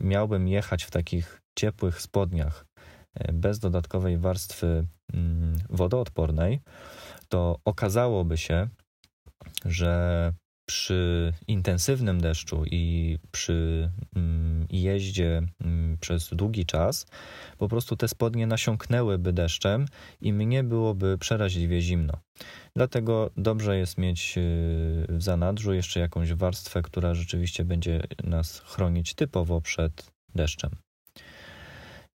[0.00, 2.66] miałbym jechać w takich ciepłych spodniach
[3.14, 6.60] e, bez dodatkowej warstwy mm, wodoodpornej,
[7.28, 8.68] to okazałoby się,
[9.64, 10.32] że
[10.70, 17.06] przy intensywnym deszczu i przy mm, jeździe mm, przez długi czas,
[17.58, 19.86] po prostu te spodnie nasiąknęłyby deszczem
[20.20, 22.12] i mnie byłoby przeraźliwie zimno.
[22.76, 24.40] Dlatego dobrze jest mieć e,
[25.08, 30.70] w zanadrzu jeszcze jakąś warstwę, która rzeczywiście będzie nas chronić typowo przed deszczem.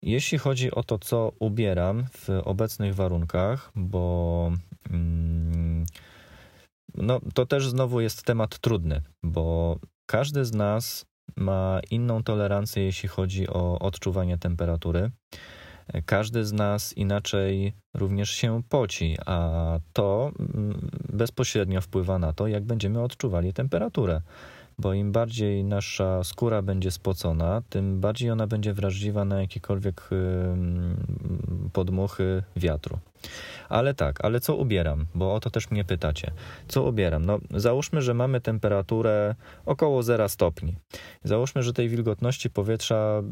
[0.03, 4.53] Jeśli chodzi o to, co ubieram w obecnych warunkach, bo
[4.91, 5.85] mm,
[6.95, 11.07] no, to też znowu jest temat trudny, bo każdy z nas
[11.37, 15.11] ma inną tolerancję, jeśli chodzi o odczuwanie temperatury.
[16.07, 22.65] Każdy z nas inaczej również się poci, a to mm, bezpośrednio wpływa na to, jak
[22.65, 24.21] będziemy odczuwali temperaturę
[24.79, 30.11] bo im bardziej nasza skóra będzie spocona, tym bardziej ona będzie wrażliwa na jakiekolwiek
[31.73, 32.99] podmuchy wiatru.
[33.69, 35.07] Ale tak, ale co ubieram?
[35.15, 36.33] Bo o to też mnie pytacie.
[36.69, 37.25] Co ubieram?
[37.25, 39.35] No, załóżmy, że mamy temperaturę
[39.67, 40.77] około 0 stopni.
[41.25, 43.23] Załóżmy, że tej wilgotności powietrza,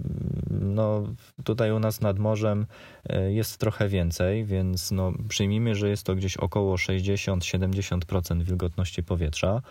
[0.51, 1.03] no,
[1.45, 2.67] tutaj u nas nad morzem
[3.09, 9.63] e, jest trochę więcej, więc no, przyjmijmy, że jest to gdzieś około 60-70% wilgotności powietrza.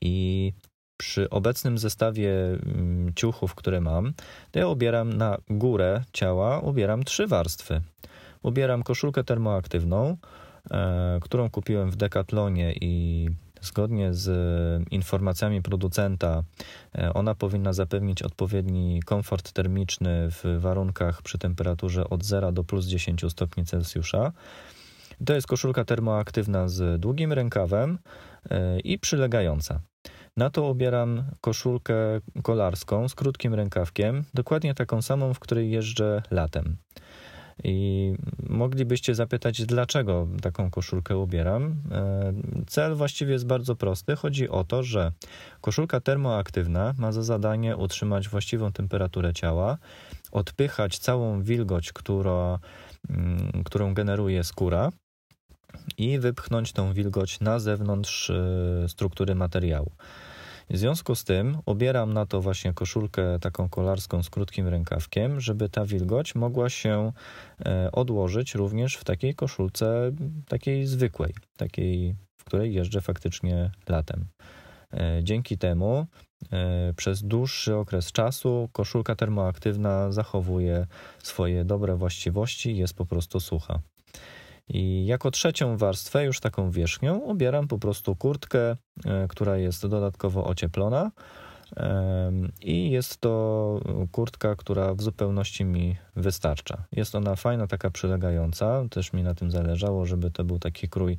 [0.00, 0.52] I
[0.96, 4.12] przy obecnym zestawie mm, ciuchów, które mam,
[4.50, 7.80] to ja ubieram na górę ciała, ubieram trzy warstwy.
[8.42, 10.16] Ubieram koszulkę termoaktywną,
[10.70, 13.28] e, którą kupiłem w Decathlonie i
[13.62, 14.28] zgodnie z
[14.90, 16.42] informacjami producenta,
[16.98, 22.86] e, ona powinna zapewnić odpowiedni komfort termiczny w warunkach przy temperaturze od 0 do plus
[22.86, 24.32] 10 stopni Celsjusza.
[25.26, 28.31] To jest koszulka termoaktywna z długim rękawem e,
[28.84, 29.80] i przylegająca.
[30.36, 31.94] Na to ubieram koszulkę
[32.42, 36.76] kolarską z krótkim rękawkiem, dokładnie taką samą, w której jeżdżę latem.
[37.64, 38.14] I
[38.48, 41.76] moglibyście zapytać, dlaczego taką koszulkę ubieram.
[41.90, 42.32] E,
[42.66, 44.16] cel właściwie jest bardzo prosty.
[44.16, 45.12] Chodzi o to, że
[45.60, 49.78] koszulka termoaktywna ma za zadanie utrzymać właściwą temperaturę ciała,
[50.32, 52.58] odpychać całą wilgoć, która,
[53.10, 54.92] mm, którą generuje skóra,
[55.98, 59.90] i wypchnąć tą wilgoć na zewnątrz e, struktury materiału.
[60.70, 65.68] W związku z tym ubieram na to właśnie koszulkę taką kolarską z krótkim rękawkiem, żeby
[65.68, 67.12] ta wilgoć mogła się
[67.66, 70.12] e, odłożyć również w takiej koszulce
[70.48, 74.26] takiej zwykłej, takiej, w której jeżdżę faktycznie latem.
[74.92, 76.06] E, dzięki temu
[76.96, 80.86] przez dłuższy okres czasu koszulka termoaktywna zachowuje
[81.22, 83.80] swoje dobre właściwości, jest po prostu sucha.
[84.68, 90.44] I jako trzecią warstwę, już taką wierzchnią, ubieram po prostu kurtkę, e, która jest dodatkowo
[90.44, 91.10] ocieplona,
[92.60, 93.80] I jest to
[94.12, 96.84] kurtka, która w zupełności mi wystarcza.
[96.92, 98.84] Jest ona fajna, taka przylegająca.
[98.90, 101.18] Też mi na tym zależało, żeby to był taki krój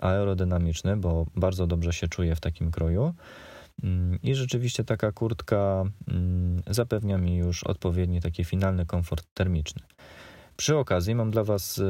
[0.00, 3.14] aerodynamiczny, bo bardzo dobrze się czuję w takim kroju.
[3.82, 9.82] Mm, I rzeczywiście taka kurtka mm, zapewnia mi już odpowiedni taki finalny komfort termiczny.
[10.56, 11.82] Przy okazji mam dla Was y,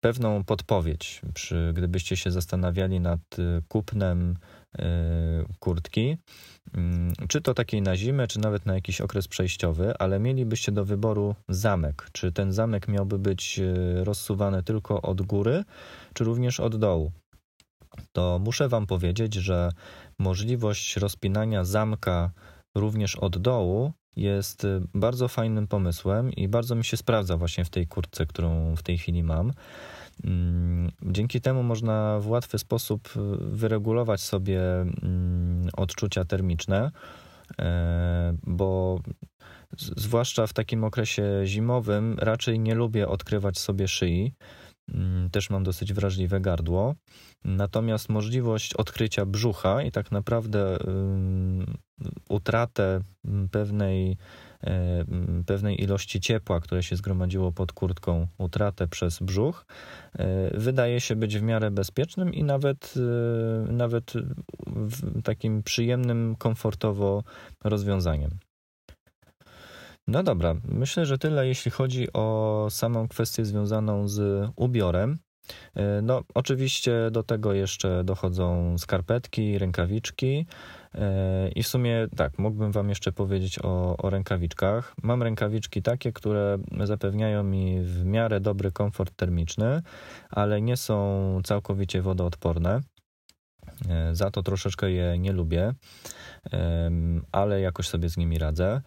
[0.00, 4.36] pewną podpowiedź, przy, gdybyście się zastanawiali nad y, kupnem
[4.78, 4.82] y,
[5.58, 6.16] kurtki,
[6.74, 10.84] mm, czy to takiej na zimę, czy nawet na jakiś okres przejściowy, ale mielibyście do
[10.84, 12.08] wyboru zamek.
[12.12, 13.60] Czy ten zamek miałby być
[13.94, 15.64] rozsuwany tylko od góry,
[16.14, 17.12] czy również od dołu?
[18.12, 19.70] To muszę Wam powiedzieć, że
[20.18, 22.30] możliwość rozpinania zamka
[22.74, 27.70] również od dołu jest y, bardzo fajnym pomysłem i bardzo mi się sprawdza właśnie w
[27.70, 29.52] tej kurtce, którą w tej chwili mam.
[30.24, 33.20] Mm, dzięki temu można w łatwy sposób y,
[33.56, 36.90] wyregulować sobie mm, odczucia termiczne,
[37.58, 39.00] e, bo
[39.78, 44.32] zwłaszcza w takim okresie zimowym raczej nie lubię odkrywać sobie szyi.
[44.94, 46.94] Mm, też mam dosyć wrażliwe gardło.
[47.44, 50.78] Natomiast możliwość odkrycia brzucha i tak naprawdę
[52.28, 53.00] utratę
[53.50, 54.16] pewnej,
[54.64, 55.04] e,
[55.46, 59.66] pewnej ilości ciepła, które się zgromadziło pod kurtką, utratę przez brzuch,
[60.18, 62.94] e, wydaje się być w miarę bezpiecznym i nawet,
[63.68, 64.12] e, nawet
[65.24, 67.24] takim przyjemnym, komfortowo
[67.64, 68.30] rozwiązaniem.
[70.08, 75.18] No dobra, myślę, że tyle jeśli chodzi o samą kwestię związaną z ubiorem.
[75.74, 80.46] E, no, oczywiście do tego jeszcze dochodzą skarpetki, rękawiczki.
[80.94, 84.94] E, I w sumie tak, mógłbym Wam jeszcze powiedzieć o, o rękawiczkach.
[85.02, 89.82] Mam rękawiczki takie, które zapewniają mi w miarę dobry komfort termiczny,
[90.30, 92.80] ale nie są całkowicie wodoodporne.
[93.88, 95.74] E, za to troszeczkę je nie lubię,
[97.32, 98.80] ale jakoś sobie z nimi radzę.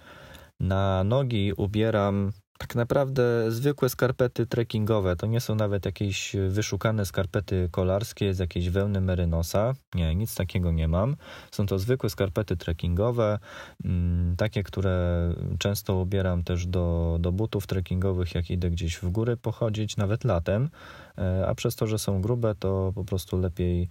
[0.61, 5.15] Na nogi ubieram tak naprawdę zwykłe skarpety trekkingowe.
[5.15, 9.73] To nie są nawet jakieś wyszukane skarpety kolarskie z jakiejś wełny merynosa.
[9.95, 11.15] Nie, nic takiego nie mam.
[11.51, 13.39] Są to zwykłe skarpety trekkingowe,
[13.85, 19.37] mm, takie, które często ubieram też do, do butów trekkingowych, jak idę gdzieś w góry
[19.37, 20.69] pochodzić, nawet latem.
[21.17, 23.89] E, a przez to, że są grube, to po prostu lepiej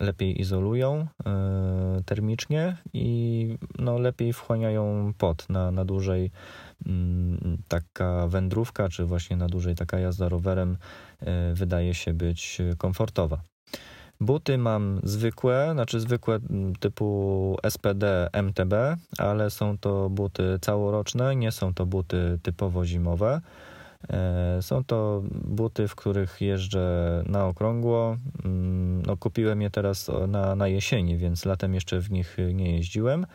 [0.00, 6.30] lepiej izolują e, termicznie i no, lepiej wchłaniają pot na, na dłużej.
[6.86, 10.76] Mm, taka wędrówka, czy właśnie na dłużej taka jazda rowerem
[11.20, 13.40] e, wydaje się być komfortowa.
[14.20, 18.74] Buty mam zwykłe, znaczy zwykłe mm, typu SPD, MTB,
[19.18, 23.40] ale są to buty całoroczne, nie są to buty typowo zimowe.
[24.08, 28.16] E, są to buty, w których jeżdżę na okrągło.
[28.44, 33.26] Mm, no, kupiłem je teraz na, na jesieni, więc latem jeszcze w nich nie jeździłem.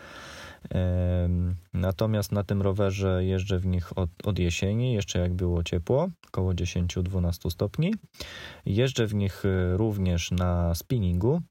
[0.73, 1.29] E,
[1.73, 6.51] natomiast na tym rowerze jeżdżę w nich od, od jesieni, jeszcze jak było ciepło, około
[6.51, 7.93] 10-12 stopni.
[8.65, 11.41] Jeżdżę w nich również na spinningu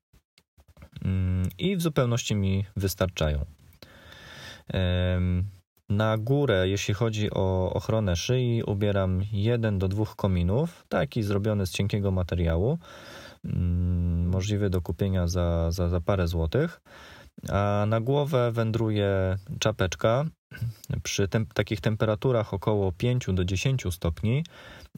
[1.05, 3.45] mm, i w zupełności mi wystarczają.
[5.97, 11.71] Na górę, jeśli chodzi o ochronę szyi, ubieram jeden do dwóch kominów, taki zrobiony z
[11.71, 12.79] cienkiego materiału,
[13.45, 16.81] mm, możliwy do kupienia za, za, za parę złotych.
[17.49, 20.25] A na głowę wędruje czapeczka
[21.03, 24.45] przy tem takich temperaturach około 5 do 10 stopni.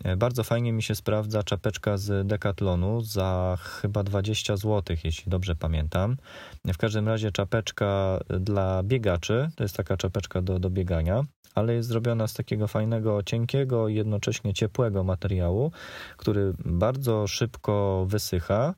[0.04, 5.56] E, bardzo fajnie mi się sprawdza czapeczka z Decathlonu za chyba 20 zł, jeśli dobrze
[5.56, 6.16] pamiętam.
[6.64, 11.88] W każdym razie czapeczka dla biegaczy, to jest taka czapeczka do, do biegania, ale jest
[11.88, 15.72] zrobiona z takiego fajnego, cienkiego i jednocześnie ciepłego materiału,
[16.16, 18.74] który bardzo szybko wysycha.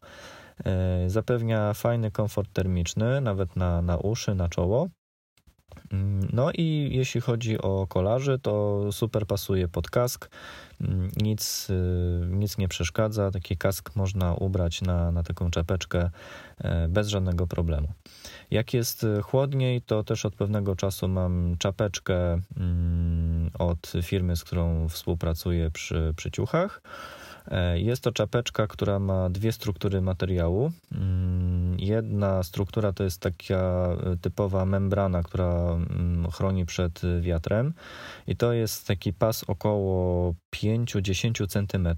[0.65, 4.89] E, zapewnia fajny komfort termiczny, nawet na, na uszy, na czoło.
[5.93, 10.29] Mm, no i jeśli chodzi o kolarzy, to super pasuje pod kask.
[10.81, 13.31] Mm, nic, y, nic nie przeszkadza.
[13.31, 16.11] Taki kask można ubrać na, na taką czapeczkę
[16.59, 17.89] e, bez żadnego problemu.
[18.51, 24.89] Jak jest chłodniej, to też od pewnego czasu mam czapeczkę mm, od firmy, z którą
[24.89, 26.83] współpracuję przy, przy ciuchach.
[27.51, 30.73] E, jest to czapeczka, która ma dwie struktury materiału.
[30.95, 37.75] Mm, jedna struktura to jest taka e, typowa membrana, która mm, chroni przed wiatrem,
[38.27, 41.89] i to jest taki pas około 5-10 cm,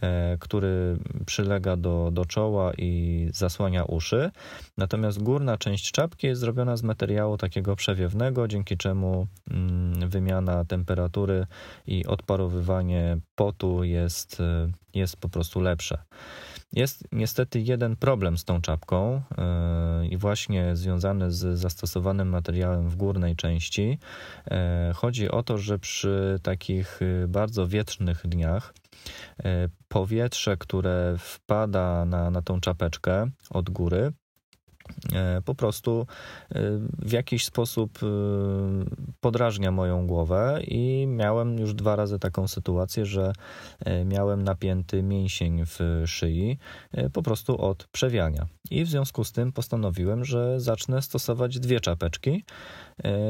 [0.00, 0.96] e, który
[1.26, 4.30] przylega do, do czoła i zasłania uszy.
[4.78, 11.46] Natomiast górna część czapki jest zrobiona z materiału takiego przewiewnego, dzięki czemu mm, wymiana temperatury
[11.86, 14.42] i odparowywanie potu jest,
[14.94, 15.98] jest po prostu lepsze.
[16.72, 19.22] Jest niestety jeden problem z tą czapką
[20.10, 23.98] i właśnie związany z zastosowanym materiałem w górnej części.
[24.94, 28.74] Chodzi o to, że przy takich bardzo wietrznych dniach
[29.88, 34.12] powietrze, które wpada na, na tą czapeczkę od góry,
[35.44, 36.06] po prostu
[36.50, 36.60] e,
[36.98, 38.06] w jakiś sposób e,
[39.20, 43.32] podrażnia moją głowę i miałem już dwa razy taką sytuację, że
[44.04, 46.58] miałem napięty mięsień w szyi
[47.12, 48.46] po prostu od przewiania.
[48.70, 52.44] I w związku z tym postanowiłem, że zacznę stosować dwie czapeczki.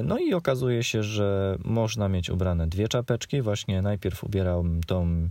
[0.05, 3.43] No i okazuje się, że można mieć ubrane dwie czapeczki.
[3.43, 5.29] Właśnie najpierw ubierałem tą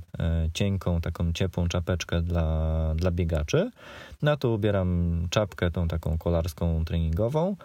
[0.53, 3.71] cienką, taką ciepłą czapeczkę dla, dla biegaczy.
[4.21, 7.55] Na to ubieram czapkę, tą taką kolarską treningową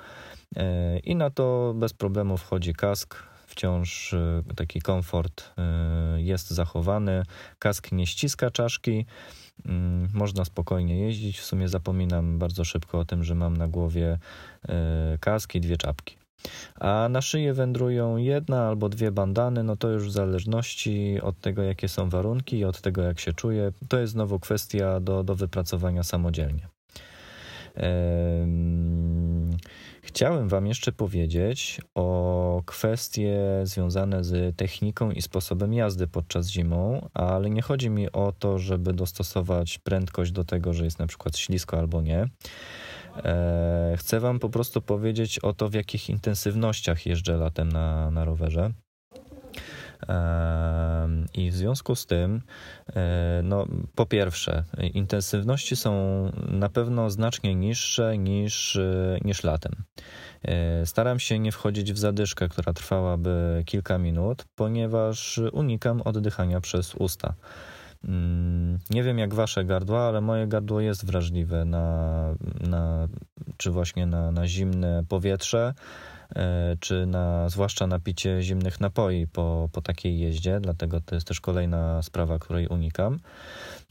[0.57, 3.17] e, i na to bez problemu wchodzi kask.
[3.47, 7.23] Wciąż e, taki komfort e, jest zachowany.
[7.59, 9.07] Kask nie ściska czaszki.
[9.67, 11.39] Mm, można spokojnie jeździć.
[11.39, 14.19] W sumie zapominam bardzo szybko o tym, że mam na głowie
[15.21, 16.17] kaski, dwie czapki
[16.80, 21.62] a na szyję wędrują jedna albo dwie bandany, no to już w zależności od tego,
[21.62, 25.34] jakie są warunki i od tego, jak się czuję, to jest znowu kwestia do, do
[25.34, 26.68] wypracowania samodzielnie.
[30.03, 37.51] Chciałem Wam jeszcze powiedzieć o kwestie związane z techniką i sposobem jazdy podczas zimą, ale
[37.51, 41.78] nie chodzi mi o to, żeby dostosować prędkość do tego, że jest na przykład ślisko
[41.78, 42.28] albo nie.
[43.25, 48.25] E, chcę Wam po prostu powiedzieć o to, w jakich intensywnościach jeżdżę latem na, na
[48.25, 48.71] rowerze.
[50.09, 52.43] E, I w związku z tym,
[52.97, 54.64] e, no, po pierwsze,
[54.95, 55.93] intensywności są
[56.49, 58.79] na pewno znacznie niższe niż,
[59.25, 59.73] niż latem.
[60.85, 67.35] Staram się nie wchodzić w zadyszkę, która trwałaby kilka minut, ponieważ unikam oddychania przez usta.
[68.09, 73.09] Mm, nie wiem jak wasze gardła, ale moje gardło jest wrażliwe na, na
[73.57, 75.75] czy właśnie na, na zimne powietrze,
[76.37, 81.27] e, czy na, zwłaszcza na picie zimnych napoi po, po takiej jeździe, dlatego to jest
[81.27, 83.19] też kolejna sprawa, której unikam.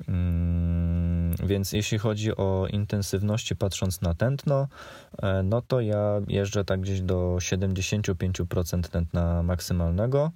[0.08, 4.68] Mm, więc jeśli chodzi o intensywności patrząc na tętno,
[5.22, 10.32] e, no to ja jeżdżę tak gdzieś do 75% tętna maksymalnego.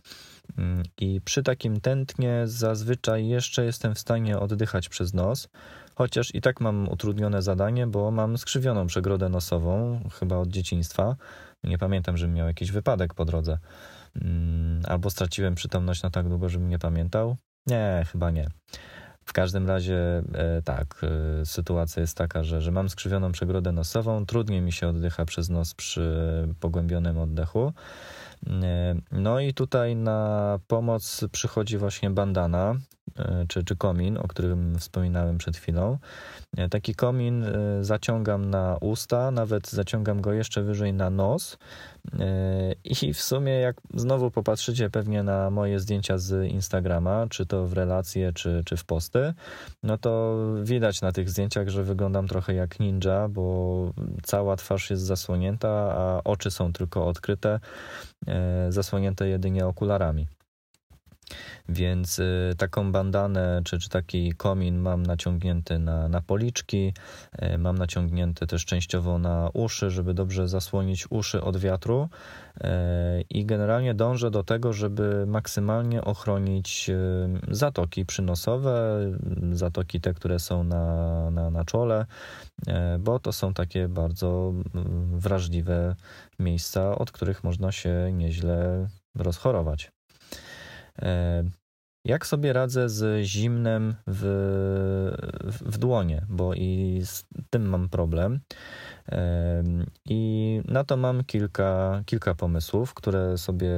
[0.58, 5.50] Mm, I przy takim tętnie zazwyczaj jeszcze jestem w stanie oddychać przez nos,
[5.96, 11.16] chociaż i tak mam utrudnione zadanie, bo mam skrzywioną przegrodę nosową, chyba od dzieciństwa.
[11.64, 13.58] Nie pamiętam, żebym miał jakiś wypadek po drodze.
[14.22, 17.36] Mm, albo straciłem przytomność na tak długo, żebym nie pamiętał.
[17.68, 18.50] Nie, chyba nie.
[19.26, 21.02] W każdym razie e, tak,
[21.42, 25.50] e, sytuacja jest taka, że, że mam skrzywioną przegrodę nosową, trudniej mi się oddycha przez
[25.50, 27.74] nos przy pogłębionym oddechu.
[28.48, 32.76] E, no i tutaj na pomoc przychodzi właśnie bandana,
[33.20, 35.98] e, czy, czy komin, o którym wspominałem przed chwilą.
[36.58, 37.46] E, taki komin
[37.82, 41.58] zaciągam na usta, nawet zaciągam go jeszcze wyżej na nos.
[42.84, 47.74] I w sumie, jak znowu popatrzycie pewnie na moje zdjęcia z Instagrama, czy to w
[47.74, 49.34] relacje, czy, czy w posty,
[49.84, 53.94] no to widać na tych zdjęciach, że wyglądam trochę jak ninja, bo
[54.24, 57.60] cała twarz jest zasłonięta, a oczy są tylko odkryte.
[58.28, 60.28] E, zasłonięte jedynie okularami.
[61.70, 66.94] Więc e, taką bandanę czy, czy taki komin mam naciągnięty na, na policzki,
[67.32, 72.10] e, mam naciągnięty też częściowo na uszy, żeby dobrze zasłonić uszy od wiatru
[73.30, 76.92] i generalnie dążę do tego, żeby maksymalnie ochronić
[77.52, 79.00] zatoki przynosowe,
[79.52, 82.06] zatoki te, które są na, na, na czole,
[83.00, 84.54] bo to są takie bardzo
[85.12, 85.96] wrażliwe
[86.40, 89.92] miejsca, od których można się nieźle rozchorować.
[91.02, 91.44] E,
[92.06, 94.24] jak sobie radzę z zimnem w,
[95.66, 98.40] w dłonie, bo i z tym mam problem.
[99.12, 99.64] E,
[100.06, 103.70] I na to mam kilka, kilka pomysłów, które sobie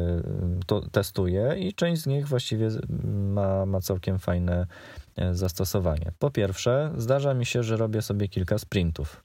[0.66, 2.70] to testuję, i część z nich właściwie
[3.14, 4.68] ma, ma całkiem fajne
[5.16, 6.12] e, zastosowanie.
[6.20, 9.24] Po pierwsze, zdarza mi się, że robię sobie kilka sprintów.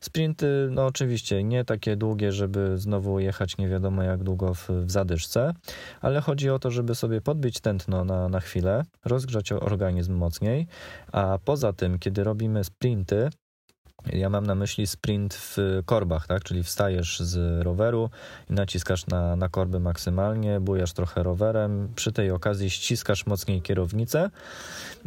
[0.00, 4.90] Sprinty, no oczywiście, nie takie długie, żeby znowu jechać nie wiadomo jak długo w, w
[4.90, 5.54] zadyszce,
[6.00, 10.66] ale chodzi o to, żeby sobie podbić tętno na, na chwilę, rozgrzać organizm mocniej,
[11.12, 13.28] a poza tym, kiedy robimy sprinty,
[14.12, 16.44] ja mam na myśli sprint w korbach, tak?
[16.44, 18.10] czyli wstajesz z roweru
[18.50, 24.30] i naciskasz na, na korby maksymalnie, bujasz trochę rowerem, przy tej okazji ściskasz mocniej kierownicę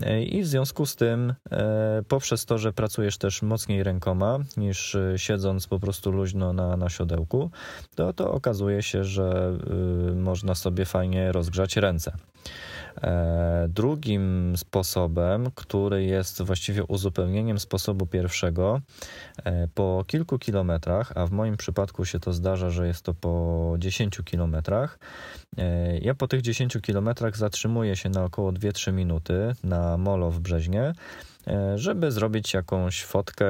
[0.02, 4.96] e, i w związku z tym e, poprzez to, że pracujesz też mocniej rękoma niż
[4.96, 7.52] e, siedząc po prostu luźno na, na siodełku,
[7.96, 9.58] to, to okazuje się, że
[10.12, 12.12] y, można sobie fajnie rozgrzać ręce.
[13.02, 18.82] E, drugim sposobem, który jest właściwie uzupełnieniem sposobu pierwszego,
[19.44, 23.76] e, po kilku kilometrach, a w moim przypadku się to zdarza, że jest to po
[23.78, 25.00] 10 kilometrach,
[25.58, 30.40] e, ja po tych 10 kilometrach zatrzymuję się na około 2-3 minuty na molo w
[30.40, 30.94] Brzeźnie
[31.76, 33.46] żeby zrobić jakąś fotkę,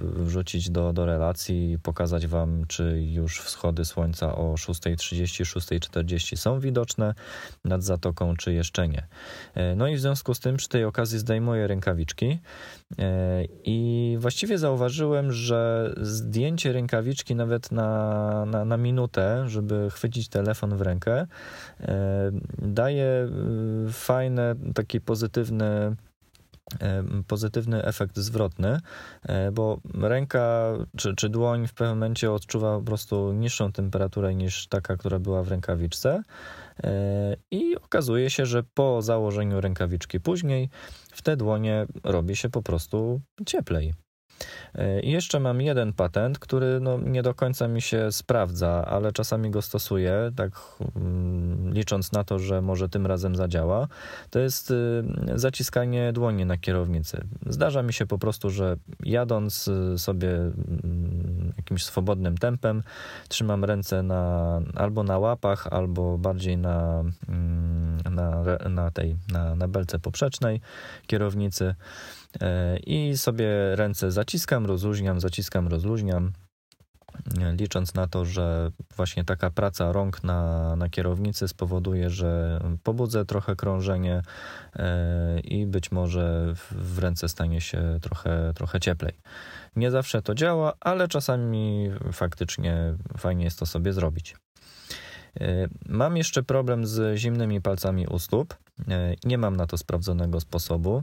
[0.00, 7.14] wrzucić do, do relacji, pokazać Wam, czy już wschody słońca o 6.30, 6.40 są widoczne
[7.64, 8.87] nad zatoką, czy jeszcze
[9.54, 12.38] E, no i w związku z tym przy tej okazji zdejmuję rękawiczki
[12.98, 20.76] e, i właściwie zauważyłem, że zdjęcie rękawiczki nawet na, na, na minutę, żeby chwycić telefon
[20.76, 21.26] w rękę,
[22.58, 23.28] daje
[23.92, 25.96] fajne, taki pozytywny
[27.26, 28.80] pozytywny efekt zwrotny,
[29.22, 34.66] e, bo ręka czy, czy dłoń w pewnym momencie odczuwa po prostu niższą temperaturę niż
[34.66, 36.22] taka, która była w rękawiczce.
[36.84, 40.68] E, I okazuje się, że po założeniu rękawiczki później
[41.12, 43.94] w te dłonie robi się po prostu cieplej.
[44.74, 49.12] E, I jeszcze mam jeden patent, który no, nie do końca mi się sprawdza, ale
[49.12, 50.50] czasami go stosuję, tak
[50.96, 53.88] mm, licząc na to, że może tym razem zadziała.
[54.30, 57.24] To jest y, zaciskanie dłoni na kierownicy.
[57.46, 62.82] Zdarza mi się po prostu, że jadąc y, sobie mm, jakimś swobodnym tempem,
[63.28, 69.68] trzymam ręce na, albo na łapach, albo bardziej na, mm, na, na tej, na, na
[69.68, 70.60] belce poprzecznej
[71.06, 71.74] kierownicy.
[72.40, 76.32] E, i sobie ręce zaciskam, rozluźniam, zaciskam, rozluźniam,
[77.58, 83.56] licząc na to, że właśnie taka praca rąk na, na kierownicy spowoduje, że pobudzę trochę
[83.56, 84.22] krążenie
[84.76, 89.12] e, i być może w ręce stanie się trochę, trochę cieplej.
[89.76, 94.36] Nie zawsze to działa, ale czasami faktycznie fajnie jest to sobie zrobić.
[95.40, 98.54] E, mam jeszcze problem z zimnymi palcami u stóp.
[98.88, 101.02] E, nie mam na to sprawdzonego sposobu.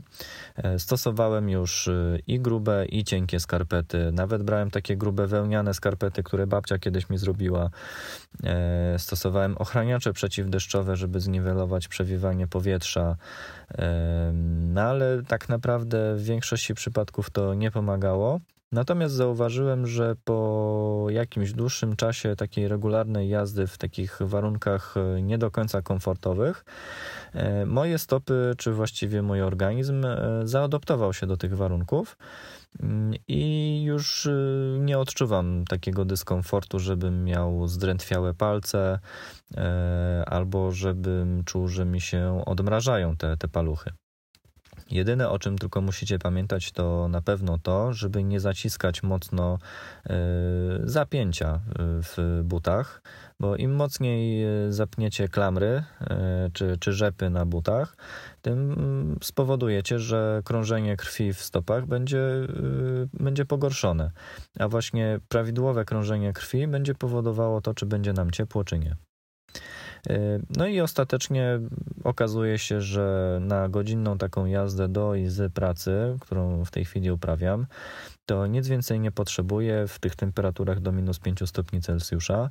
[0.56, 1.90] E, stosowałem już
[2.26, 4.12] i grube, i cienkie skarpety.
[4.12, 7.70] Nawet brałem takie grube wełniane skarpety, które babcia kiedyś mi zrobiła.
[8.98, 13.16] Stosowałem ochraniacze przeciwdeszczowe, żeby zniwelować przewiewanie powietrza.
[14.62, 18.40] No ale tak naprawdę w większości przypadków to nie pomagało.
[18.76, 25.38] Natomiast zauważyłem, że po jakimś dłuższym czasie takiej regularnej jazdy w takich warunkach e, nie
[25.38, 26.64] do końca komfortowych,
[27.32, 32.18] e, moje stopy, czy właściwie mój organizm e, zaadoptował się do tych warunków
[32.80, 34.28] mm, i już
[34.78, 38.98] nie odczuwam takiego dyskomfortu, żebym miał zdrętwiałe palce
[40.26, 43.90] albo żebym czuł, że mi się odmrażają te, te paluchy.
[44.90, 49.58] Jedyne o czym tylko musicie pamiętać to na pewno to, żeby nie zaciskać mocno
[50.06, 50.16] e,
[50.84, 53.02] zapięcia e, w butach,
[53.40, 55.82] bo im mocniej e, zapniecie klamry
[56.52, 57.96] czy, czy rzepy na butach,
[58.42, 62.20] tym spowodujecie, że krążenie krwi w stopach będzie,
[63.12, 64.10] będzie pogorszone.
[64.58, 68.96] A właśnie prawidłowe krążenie krwi będzie powodowało to, czy będzie nam ciepło, czy nie.
[70.56, 71.60] No i ostatecznie
[72.04, 77.10] okazuje się, że na godzinną taką jazdę do i z pracy, którą w tej chwili
[77.10, 77.66] uprawiam,
[78.26, 82.50] to nic więcej nie potrzebuję w tych temperaturach do minus 5 stopni Celsjusza.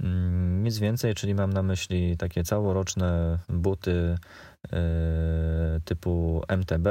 [0.00, 4.18] Mm, nic więcej, czyli mam na myśli takie całoroczne buty
[4.72, 6.86] e, typu MTB.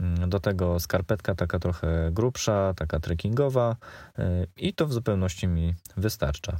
[0.00, 3.76] Mm, do tego skarpetka taka trochę grubsza, taka trekkingowa
[4.18, 6.58] e, i to w zupełności mi wystarcza.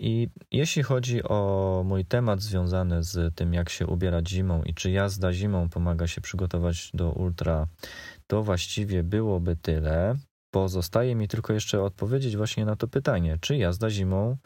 [0.00, 4.90] I jeśli chodzi o mój temat związany z tym, jak się ubierać zimą i czy
[4.90, 7.66] jazda zimą pomaga się przygotować do ultra,
[8.26, 10.14] to właściwie byłoby tyle.
[10.50, 14.36] Pozostaje mi tylko jeszcze odpowiedzieć właśnie na to pytanie, czy jazda zimą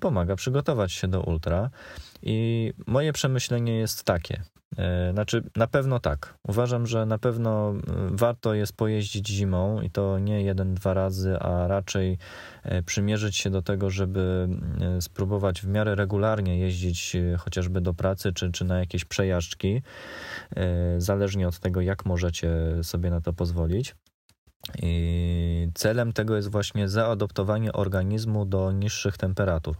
[0.00, 1.70] pomaga przygotować się do ultra.
[2.22, 4.42] I moje przemyślenie jest takie.
[4.78, 6.38] E, znaczy, na pewno tak.
[6.48, 7.74] Uważam, że na pewno e,
[8.10, 12.18] warto jest pojeździć zimą i to nie jeden, dwa razy, a raczej
[12.62, 14.48] e, przymierzyć się do tego, żeby
[15.00, 19.82] spróbować w miarę regularnie jeździć chociażby do pracy czy, czy na jakieś przejażdżki,
[20.98, 22.50] zależnie od tego, jak możecie
[22.82, 23.94] sobie na to pozwolić.
[24.82, 29.76] I celem tego jest właśnie zaadoptowanie organizmu do niższych temperatur.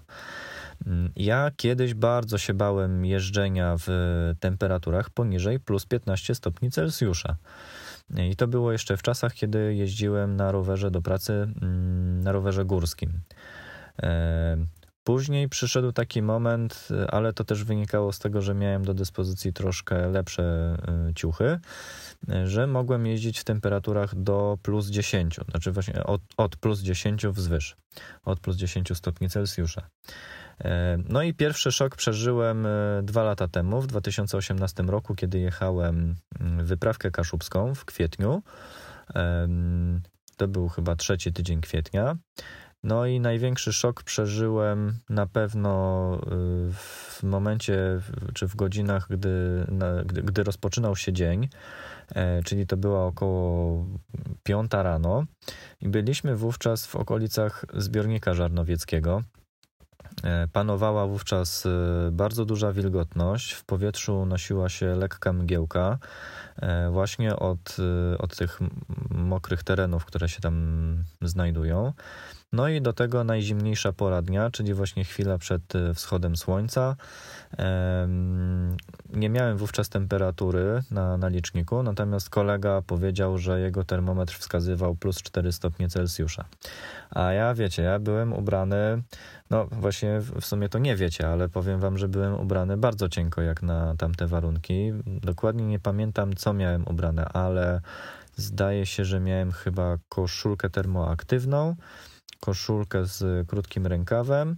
[0.86, 3.88] Mm, ja kiedyś bardzo się bałem jeżdżenia w
[4.40, 7.36] temperaturach poniżej plus 15 stopni Celsjusza.
[8.30, 12.64] I to było jeszcze w czasach, kiedy jeździłem na rowerze do pracy, mm, na rowerze
[12.64, 13.12] górskim.
[14.02, 14.56] E,
[15.06, 20.08] Później przyszedł taki moment, ale to też wynikało z tego, że miałem do dyspozycji troszkę
[20.08, 20.76] lepsze
[21.14, 21.58] ciuchy,
[22.44, 27.76] że mogłem jeździć w temperaturach do plus 10, znaczy właśnie od, od plus 10 wzwyż,
[28.24, 29.88] od plus 10 stopni Celsjusza.
[30.64, 32.70] E, no i pierwszy szok przeżyłem e,
[33.02, 38.42] dwa lata temu, w 2018 roku, kiedy jechałem mm, wyprawkę kaszubską w kwietniu.
[40.36, 42.16] To był chyba trzeci tydzień kwietnia.
[42.82, 48.00] No i największy szok przeżyłem na pewno y, w momencie,
[48.34, 49.66] czy w godzinach, gdy,
[50.06, 51.48] gdy, gdy rozpoczynał się dzień,
[52.44, 53.84] czyli to była około
[54.42, 55.24] piąta rano
[55.80, 59.22] i byliśmy wówczas w okolicach zbiornika żarnowieckiego.
[60.22, 61.70] E, panowała wówczas e,
[62.12, 65.98] bardzo duża wilgotność, w powietrzu nosiła się lekka mgiełka,
[66.56, 67.76] e, właśnie od,
[68.18, 68.60] od tych
[69.10, 71.92] mokrych terenów, które się tam znajdują.
[72.56, 76.96] No i do tego najzimniejsza pora dnia, czyli właśnie chwila przed e, wschodem słońca.
[79.14, 85.22] Nie miałem wówczas temperatury na, na liczniku, natomiast kolega powiedział, że jego termometr wskazywał plus
[85.22, 86.44] 4 stopnie Celsjusza.
[87.10, 89.02] A ja, wiecie, ja byłem ubrany,
[89.50, 93.42] no właśnie w sumie to nie wiecie, ale powiem wam, że byłem ubrany bardzo cienko
[93.42, 94.92] jak na tamte warunki.
[95.06, 97.80] Dokładnie nie pamiętam, co miałem ubrane, ale
[98.36, 101.76] zdaje się, że miałem chyba koszulkę termoaktywną
[102.40, 104.56] koszulkę z krótkim rękawem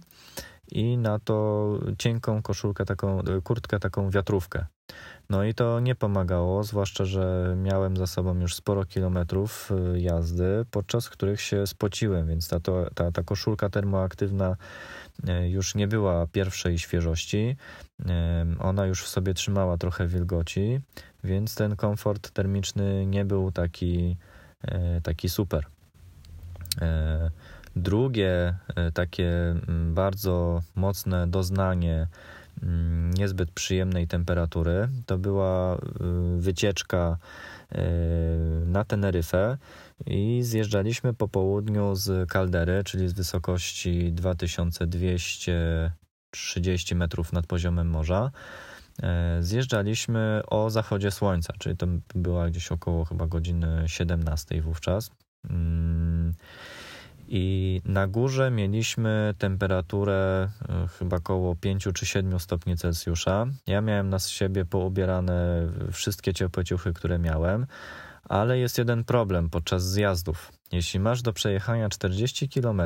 [0.71, 4.65] i na to cienką koszulkę, taką, kurtkę, taką wiatrówkę.
[5.29, 10.65] No i to nie pomagało, zwłaszcza, że miałem za sobą już sporo kilometrów y, jazdy,
[10.71, 12.59] podczas których się spociłem, więc ta,
[12.95, 14.55] ta, ta koszulka termoaktywna
[15.29, 17.55] y, już nie była pierwszej świeżości.
[17.99, 18.05] Y,
[18.59, 20.79] ona już w sobie trzymała trochę wilgoci,
[21.23, 24.17] więc ten komfort termiczny nie był taki,
[25.03, 25.65] taki super.
[27.79, 32.07] Drugie e, takie mm, bardzo mocne doznanie
[32.63, 35.79] mm, niezbyt przyjemnej temperatury to była e,
[36.37, 37.17] wycieczka
[37.71, 37.81] e,
[38.65, 39.57] na Teneryfę
[40.05, 48.31] i zjeżdżaliśmy po południu z kaldery, czyli z wysokości 2230 metrów nad poziomem morza.
[49.39, 55.11] Zjeżdżaliśmy o zachodzie słońca, czyli to była gdzieś około chyba godziny 17 wówczas.
[57.31, 63.47] I na górze mieliśmy temperaturę e, chyba około 5 czy 7 stopni Celsjusza.
[63.67, 67.65] Ja miałem na siebie poubierane wszystkie ciepłe ciuchy, które miałem,
[68.23, 70.51] ale jest jeden problem podczas zjazdów.
[70.71, 72.81] Jeśli masz do przejechania 40 km,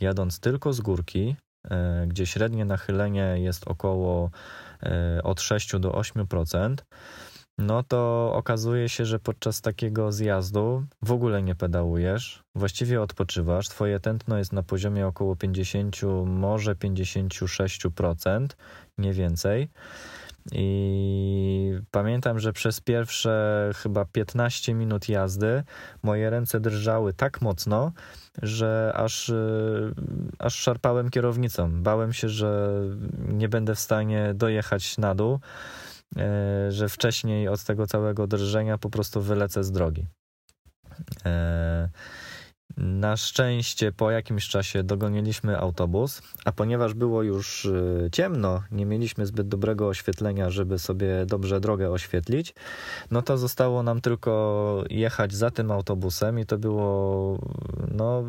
[0.00, 1.36] jadąc tylko z górki,
[1.70, 4.30] e, gdzie średnie nachylenie jest około
[4.82, 6.74] e, od 6 do 8%,
[7.60, 13.68] no to okazuje się, że podczas takiego zjazdu w ogóle nie pedałujesz, właściwie odpoczywasz.
[13.68, 15.96] Twoje tętno jest na poziomie około 50,
[16.26, 18.46] może 56%,
[18.98, 19.68] nie więcej.
[20.52, 25.62] I pamiętam, że przez pierwsze chyba 15 minut jazdy
[26.02, 27.92] moje ręce drżały tak mocno,
[28.42, 29.94] że aż, y,
[30.38, 31.82] aż szarpałem kierownicą.
[31.82, 32.80] Bałem się, że
[33.28, 35.40] nie będę w stanie dojechać na dół.
[36.16, 40.06] E, że wcześniej od tego całego drżenia po prostu wylecę z drogi.
[42.78, 48.86] E, na szczęście po jakimś czasie dogoniliśmy autobus, a ponieważ było już y, ciemno, nie
[48.86, 52.54] mieliśmy zbyt dobrego oświetlenia, żeby sobie dobrze drogę oświetlić,
[53.10, 57.38] no to zostało nam tylko jechać za tym autobusem i to było,
[57.94, 58.24] no,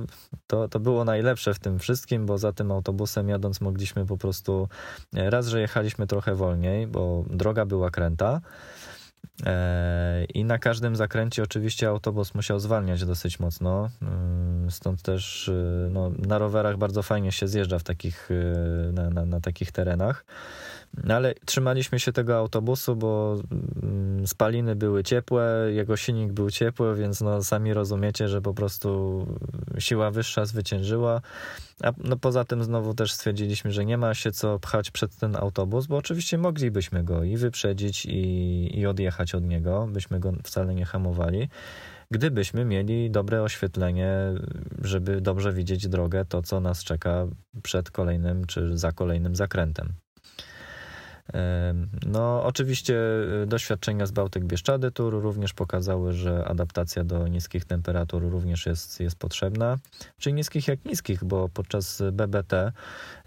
[0.48, 4.68] to, to było najlepsze w tym wszystkim, bo za tym autobusem jadąc mogliśmy po prostu,
[5.14, 8.81] raz, że jechaliśmy trochę wolniej, bo droga była kręta, E,
[10.34, 13.90] I na każdym zakręcie oczywiście autobus musiał zwalniać dosyć mocno.
[14.68, 18.30] E, stąd też e, no, na rowerach bardzo fajnie się zjeżdża w takich,
[18.94, 20.26] na, na, na takich terenach.
[21.04, 23.38] No ale trzymaliśmy się tego autobusu, bo
[23.84, 29.26] mm, spaliny były ciepłe, jego silnik był ciepły, więc no sami rozumiecie, że po prostu
[29.80, 31.22] siła wyższa zwyciężyła.
[31.84, 35.36] A no poza tym znowu też stwierdziliśmy, że nie ma się co pchać przed ten
[35.36, 40.76] autobus, bo oczywiście moglibyśmy go i wyprzedzić i, i odjechać od niego, byśmy go wcale
[40.76, 41.50] nie hamowali
[42.12, 44.10] gdybyśmy mieli dobre oświetlenie,
[44.82, 47.28] żeby dobrze widzieć drogę, to co nas czeka
[47.64, 49.94] przed kolejnym czy za kolejnym zakrętem.
[52.06, 52.96] No, oczywiście
[53.44, 59.00] y, doświadczenia z Bałtyk Bieszczady Tour również pokazały, że adaptacja do niskich temperatur również jest,
[59.00, 59.78] jest potrzebna.
[60.18, 62.54] Czyli niskich jak niskich, bo podczas BBT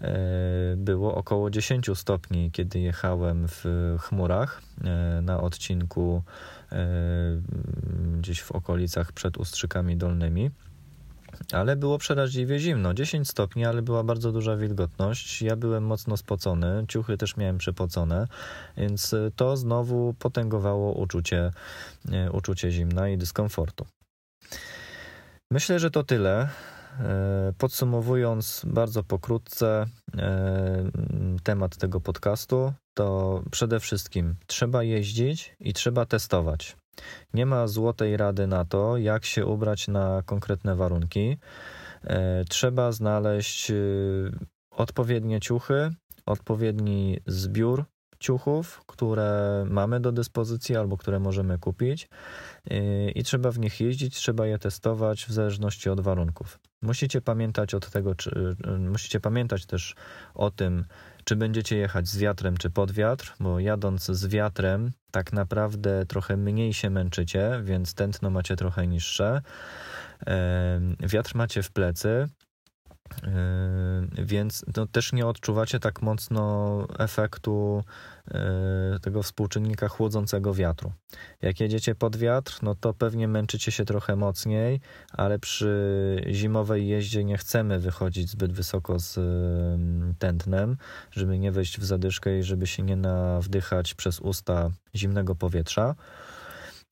[0.01, 0.05] y,
[0.77, 3.65] było około 10 stopni, kiedy jechałem w
[3.99, 4.61] chmurach
[5.17, 6.23] y, na odcinku
[8.19, 10.51] gdzieś w okolicach przed Ustrzykami Dolnymi.
[11.51, 12.93] Ale było przeraźliwie zimno.
[12.93, 15.41] 10 stopni, ale była bardzo duża wilgotność.
[15.41, 18.27] Ja byłem mocno spocony, ciuchy też miałem przepocone,
[18.77, 21.51] więc to znowu potęgowało uczucie,
[22.31, 23.85] uczucie zimna i dyskomfortu.
[25.51, 26.49] Myślę, że to tyle.
[26.99, 29.85] E, podsumowując bardzo pokrótce
[30.17, 30.91] e,
[31.43, 36.75] temat tego podcastu, to przede wszystkim trzeba jeździć i trzeba testować.
[37.33, 41.37] Nie ma złotej rady na to, jak się ubrać na konkretne warunki.
[42.03, 43.71] E, trzeba znaleźć
[44.71, 45.91] odpowiednie ciuchy,
[46.25, 47.85] odpowiedni zbiór
[48.19, 52.09] ciuchów, które mamy do dyspozycji albo które możemy kupić
[53.15, 56.59] i trzeba w nich jeździć, trzeba je testować w zależności od warunków.
[56.81, 59.95] Musicie pamiętać od tego, czy, musicie pamiętać też
[60.33, 60.85] o tym,
[61.23, 66.37] czy będziecie jechać z wiatrem, czy pod wiatr, bo jadąc z wiatrem, tak naprawdę trochę
[66.37, 69.41] mniej się męczycie, więc tętno macie trochę niższe.
[70.99, 72.27] Wiatr macie w plecy,
[74.17, 77.83] więc no, też nie odczuwacie tak mocno efektu
[78.27, 80.91] yy, tego współczynnika chłodzącego wiatru.
[81.41, 84.81] Jak jedziecie pod wiatr, no to pewnie męczycie się trochę mocniej,
[85.11, 90.77] ale przy zimowej jeździe nie chcemy wychodzić zbyt wysoko z yy, tętnem,
[91.11, 95.95] żeby nie wejść w zadyszkę i żeby się nie nawdychać przez usta zimnego powietrza.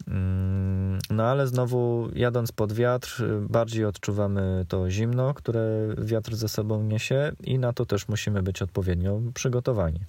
[0.07, 6.83] Mm, no ale znowu jadąc pod wiatr, bardziej odczuwamy to zimno, które wiatr ze sobą
[6.83, 9.99] niesie i na to też musimy być odpowiednio przygotowani.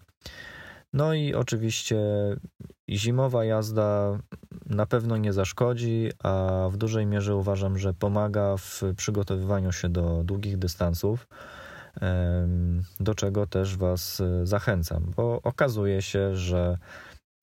[0.92, 1.97] No i oczywiście
[2.90, 4.18] zimowa jazda
[4.66, 10.24] na pewno nie zaszkodzi, a w dużej mierze uważam, że pomaga w przygotowywaniu się do
[10.24, 11.28] długich dystansów,
[13.01, 16.78] do czego też Was zachęcam, bo okazuje się, że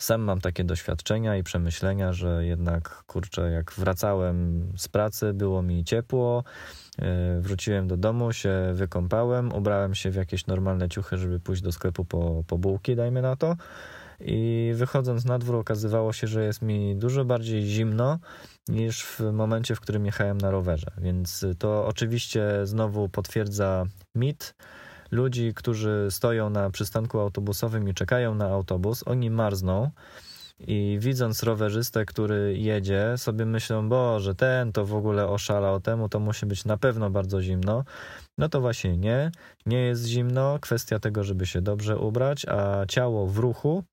[0.03, 5.83] sam mam takie doświadczenia i przemyślenia, że jednak kurczę, jak wracałem z pracy, było mi
[5.83, 6.43] ciepło,
[6.99, 11.71] e, wróciłem do domu, się wykąpałem, ubrałem się w jakieś normalne ciuchy, żeby pójść do
[11.71, 13.55] sklepu po, po bułki, dajmy na to.
[14.19, 18.19] I wychodząc na dwór, okazywało się, że jest mi dużo bardziej zimno
[18.67, 20.91] niż w momencie, w którym jechałem na rowerze.
[20.97, 23.85] Więc to oczywiście znowu potwierdza
[24.15, 24.55] mit
[25.12, 29.91] ludzi, którzy stoją na przystanku autobusowym i czekają na autobus, oni marzną
[30.68, 36.20] i widząc rowerzystę, który jedzie, sobie myślą, Boże, ten to w ogóle oszalał, temu to
[36.20, 37.84] musi być na pewno bardzo zimno.
[38.38, 39.32] No to właśnie nie,
[39.66, 43.84] nie jest zimno, kwestia tego, żeby się dobrze ubrać, a ciało w ruchu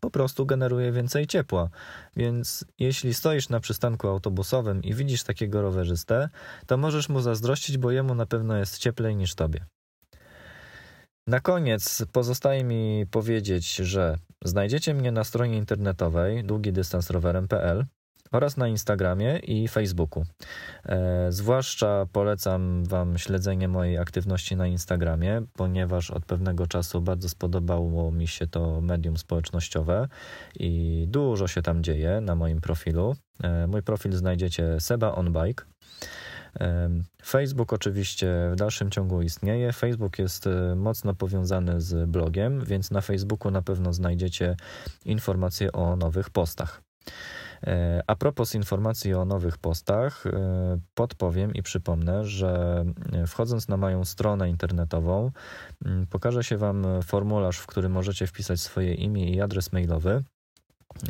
[0.00, 1.68] po prostu generuje więcej ciepła.
[2.16, 6.28] Więc jeśli stoisz na przystanku autobusowym i widzisz takiego rowerzystę,
[6.66, 9.60] to możesz mu zazdrościć, bo jemu na pewno jest cieplej niż tobie.
[11.28, 17.84] Na koniec pozostaje mi powiedzieć, że znajdziecie mnie na stronie internetowej długidystansrowerem.pl
[18.32, 20.24] oraz na Instagramie i Facebooku.
[20.84, 28.12] E, zwłaszcza polecam Wam śledzenie mojej aktywności na Instagramie, ponieważ od pewnego czasu bardzo spodobało
[28.12, 30.08] mi się to medium społecznościowe
[30.60, 33.16] i dużo się tam dzieje na moim profilu.
[33.42, 35.64] E, mój profil znajdziecie Seba on Bike.
[37.24, 39.72] Facebook oczywiście w dalszym ciągu istnieje.
[39.72, 44.56] Facebook jest e, mocno powiązany z blogiem, więc na Facebooku na pewno znajdziecie
[45.04, 46.82] informacje o nowych postach.
[47.66, 50.30] E, a propos informacji o nowych postach, e,
[50.94, 52.84] podpowiem i przypomnę, że
[53.26, 55.30] wchodząc na moją stronę internetową,
[56.10, 60.22] pokaże się Wam formularz, w którym możecie wpisać swoje imię i adres mailowy.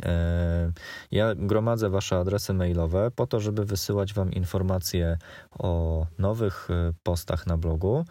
[0.03, 0.71] E,
[1.11, 5.17] ja gromadzę Wasze adresy mailowe po to, żeby wysyłać Wam informacje
[5.59, 8.05] o nowych e, postach na blogu.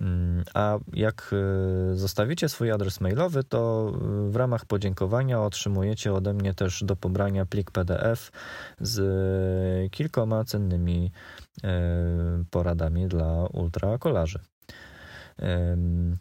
[0.00, 3.92] Mm, a jak e, zostawicie swój adres mailowy, to
[4.28, 8.30] w ramach podziękowania otrzymujecie ode mnie też do pobrania plik PDF
[8.80, 11.12] z kilkoma cennymi
[12.50, 14.38] poradami dla ultrakolarzy.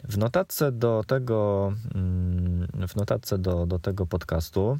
[0.09, 4.77] W notatce do tego, mm, w notatce do, do tego podcastu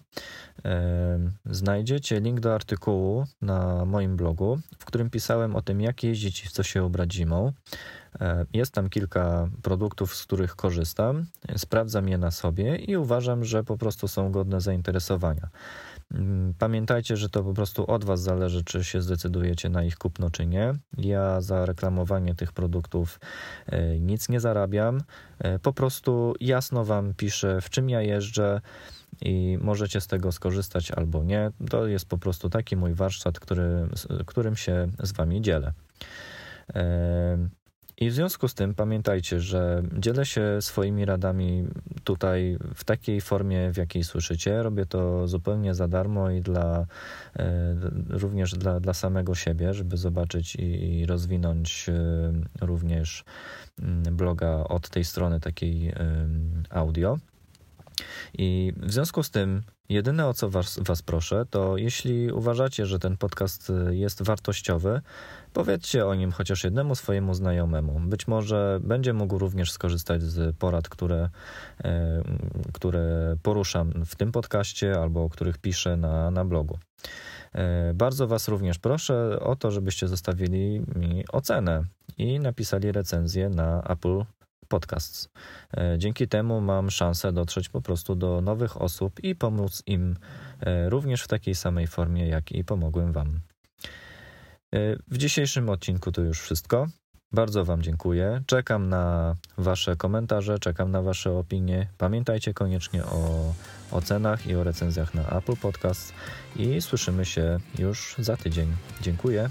[1.46, 6.48] znajdziecie link do artykułu na moim blogu, w którym pisałem o tym, jak jeździć i
[6.48, 7.54] w co się ubrać zimą.
[8.54, 11.26] Jest tam kilka produktów, z których korzystam,
[11.58, 15.50] sprawdzam je na sobie i uważam, że po prostu są godne zainteresowania.
[16.14, 20.30] Mm, pamiętajcie, że to po prostu od Was zależy, czy się zdecydujecie na ich kupno,
[20.30, 20.74] czy nie.
[20.98, 23.20] Ja za reklamowanie tych produktów
[23.66, 25.02] e, nic nie zarabiam.
[25.40, 28.62] E, po prostu jasno Wam piszę, w czym ja jeżdżę
[29.22, 31.52] i możecie z tego skorzystać albo nie.
[31.70, 33.88] To jest po prostu taki mój warsztat, który,
[34.26, 35.74] którym się z Wami dzielę.
[38.02, 41.68] I w związku z tym pamiętajcie, że dzielę się swoimi radami
[42.04, 44.64] tutaj w takiej formie, w jakiej słyszycie.
[44.64, 46.86] Robię to zupełnie za darmo i dla,
[47.36, 47.76] e,
[48.10, 53.24] również dla, dla samego siebie, żeby zobaczyć i rozwinąć e, również
[53.80, 55.94] mm, bloga od tej strony takiej
[56.70, 57.18] audio.
[58.34, 63.00] I w związku z tym, jedyne o co was, was proszę, to jeśli uważacie, że
[63.00, 65.02] ten podcast jest wartościowy,
[65.54, 68.00] powiedzcie o nim chociaż jednemu swojemu znajomemu.
[68.00, 71.30] Być może będzie mógł również skorzystać z porad, które,
[71.84, 72.24] e,
[72.74, 76.80] które poruszam w tym podcaście albo o których piszę na, na blogu.
[77.54, 81.84] E, bardzo Was również proszę o to, żebyście zostawili mi ocenę
[82.18, 84.24] i napisali recenzję na Apple
[84.72, 85.30] Podcasts.
[85.78, 90.16] E, dzięki temu mam szansę dotrzeć po prostu do nowych osób i pomóc im
[90.60, 93.40] e, również w takiej samej formie, jak i pomogłem Wam.
[94.76, 96.88] E, w dzisiejszym odcinku to już wszystko.
[97.32, 98.42] Bardzo Wam dziękuję.
[98.46, 101.88] Czekam na Wasze komentarze, czekam na Wasze opinie.
[101.98, 103.54] Pamiętajcie koniecznie o
[103.92, 106.14] ocenach i o recenzjach na Apple Podcast
[106.56, 108.76] i słyszymy się już za tydzień.
[109.02, 109.50] Dziękuję.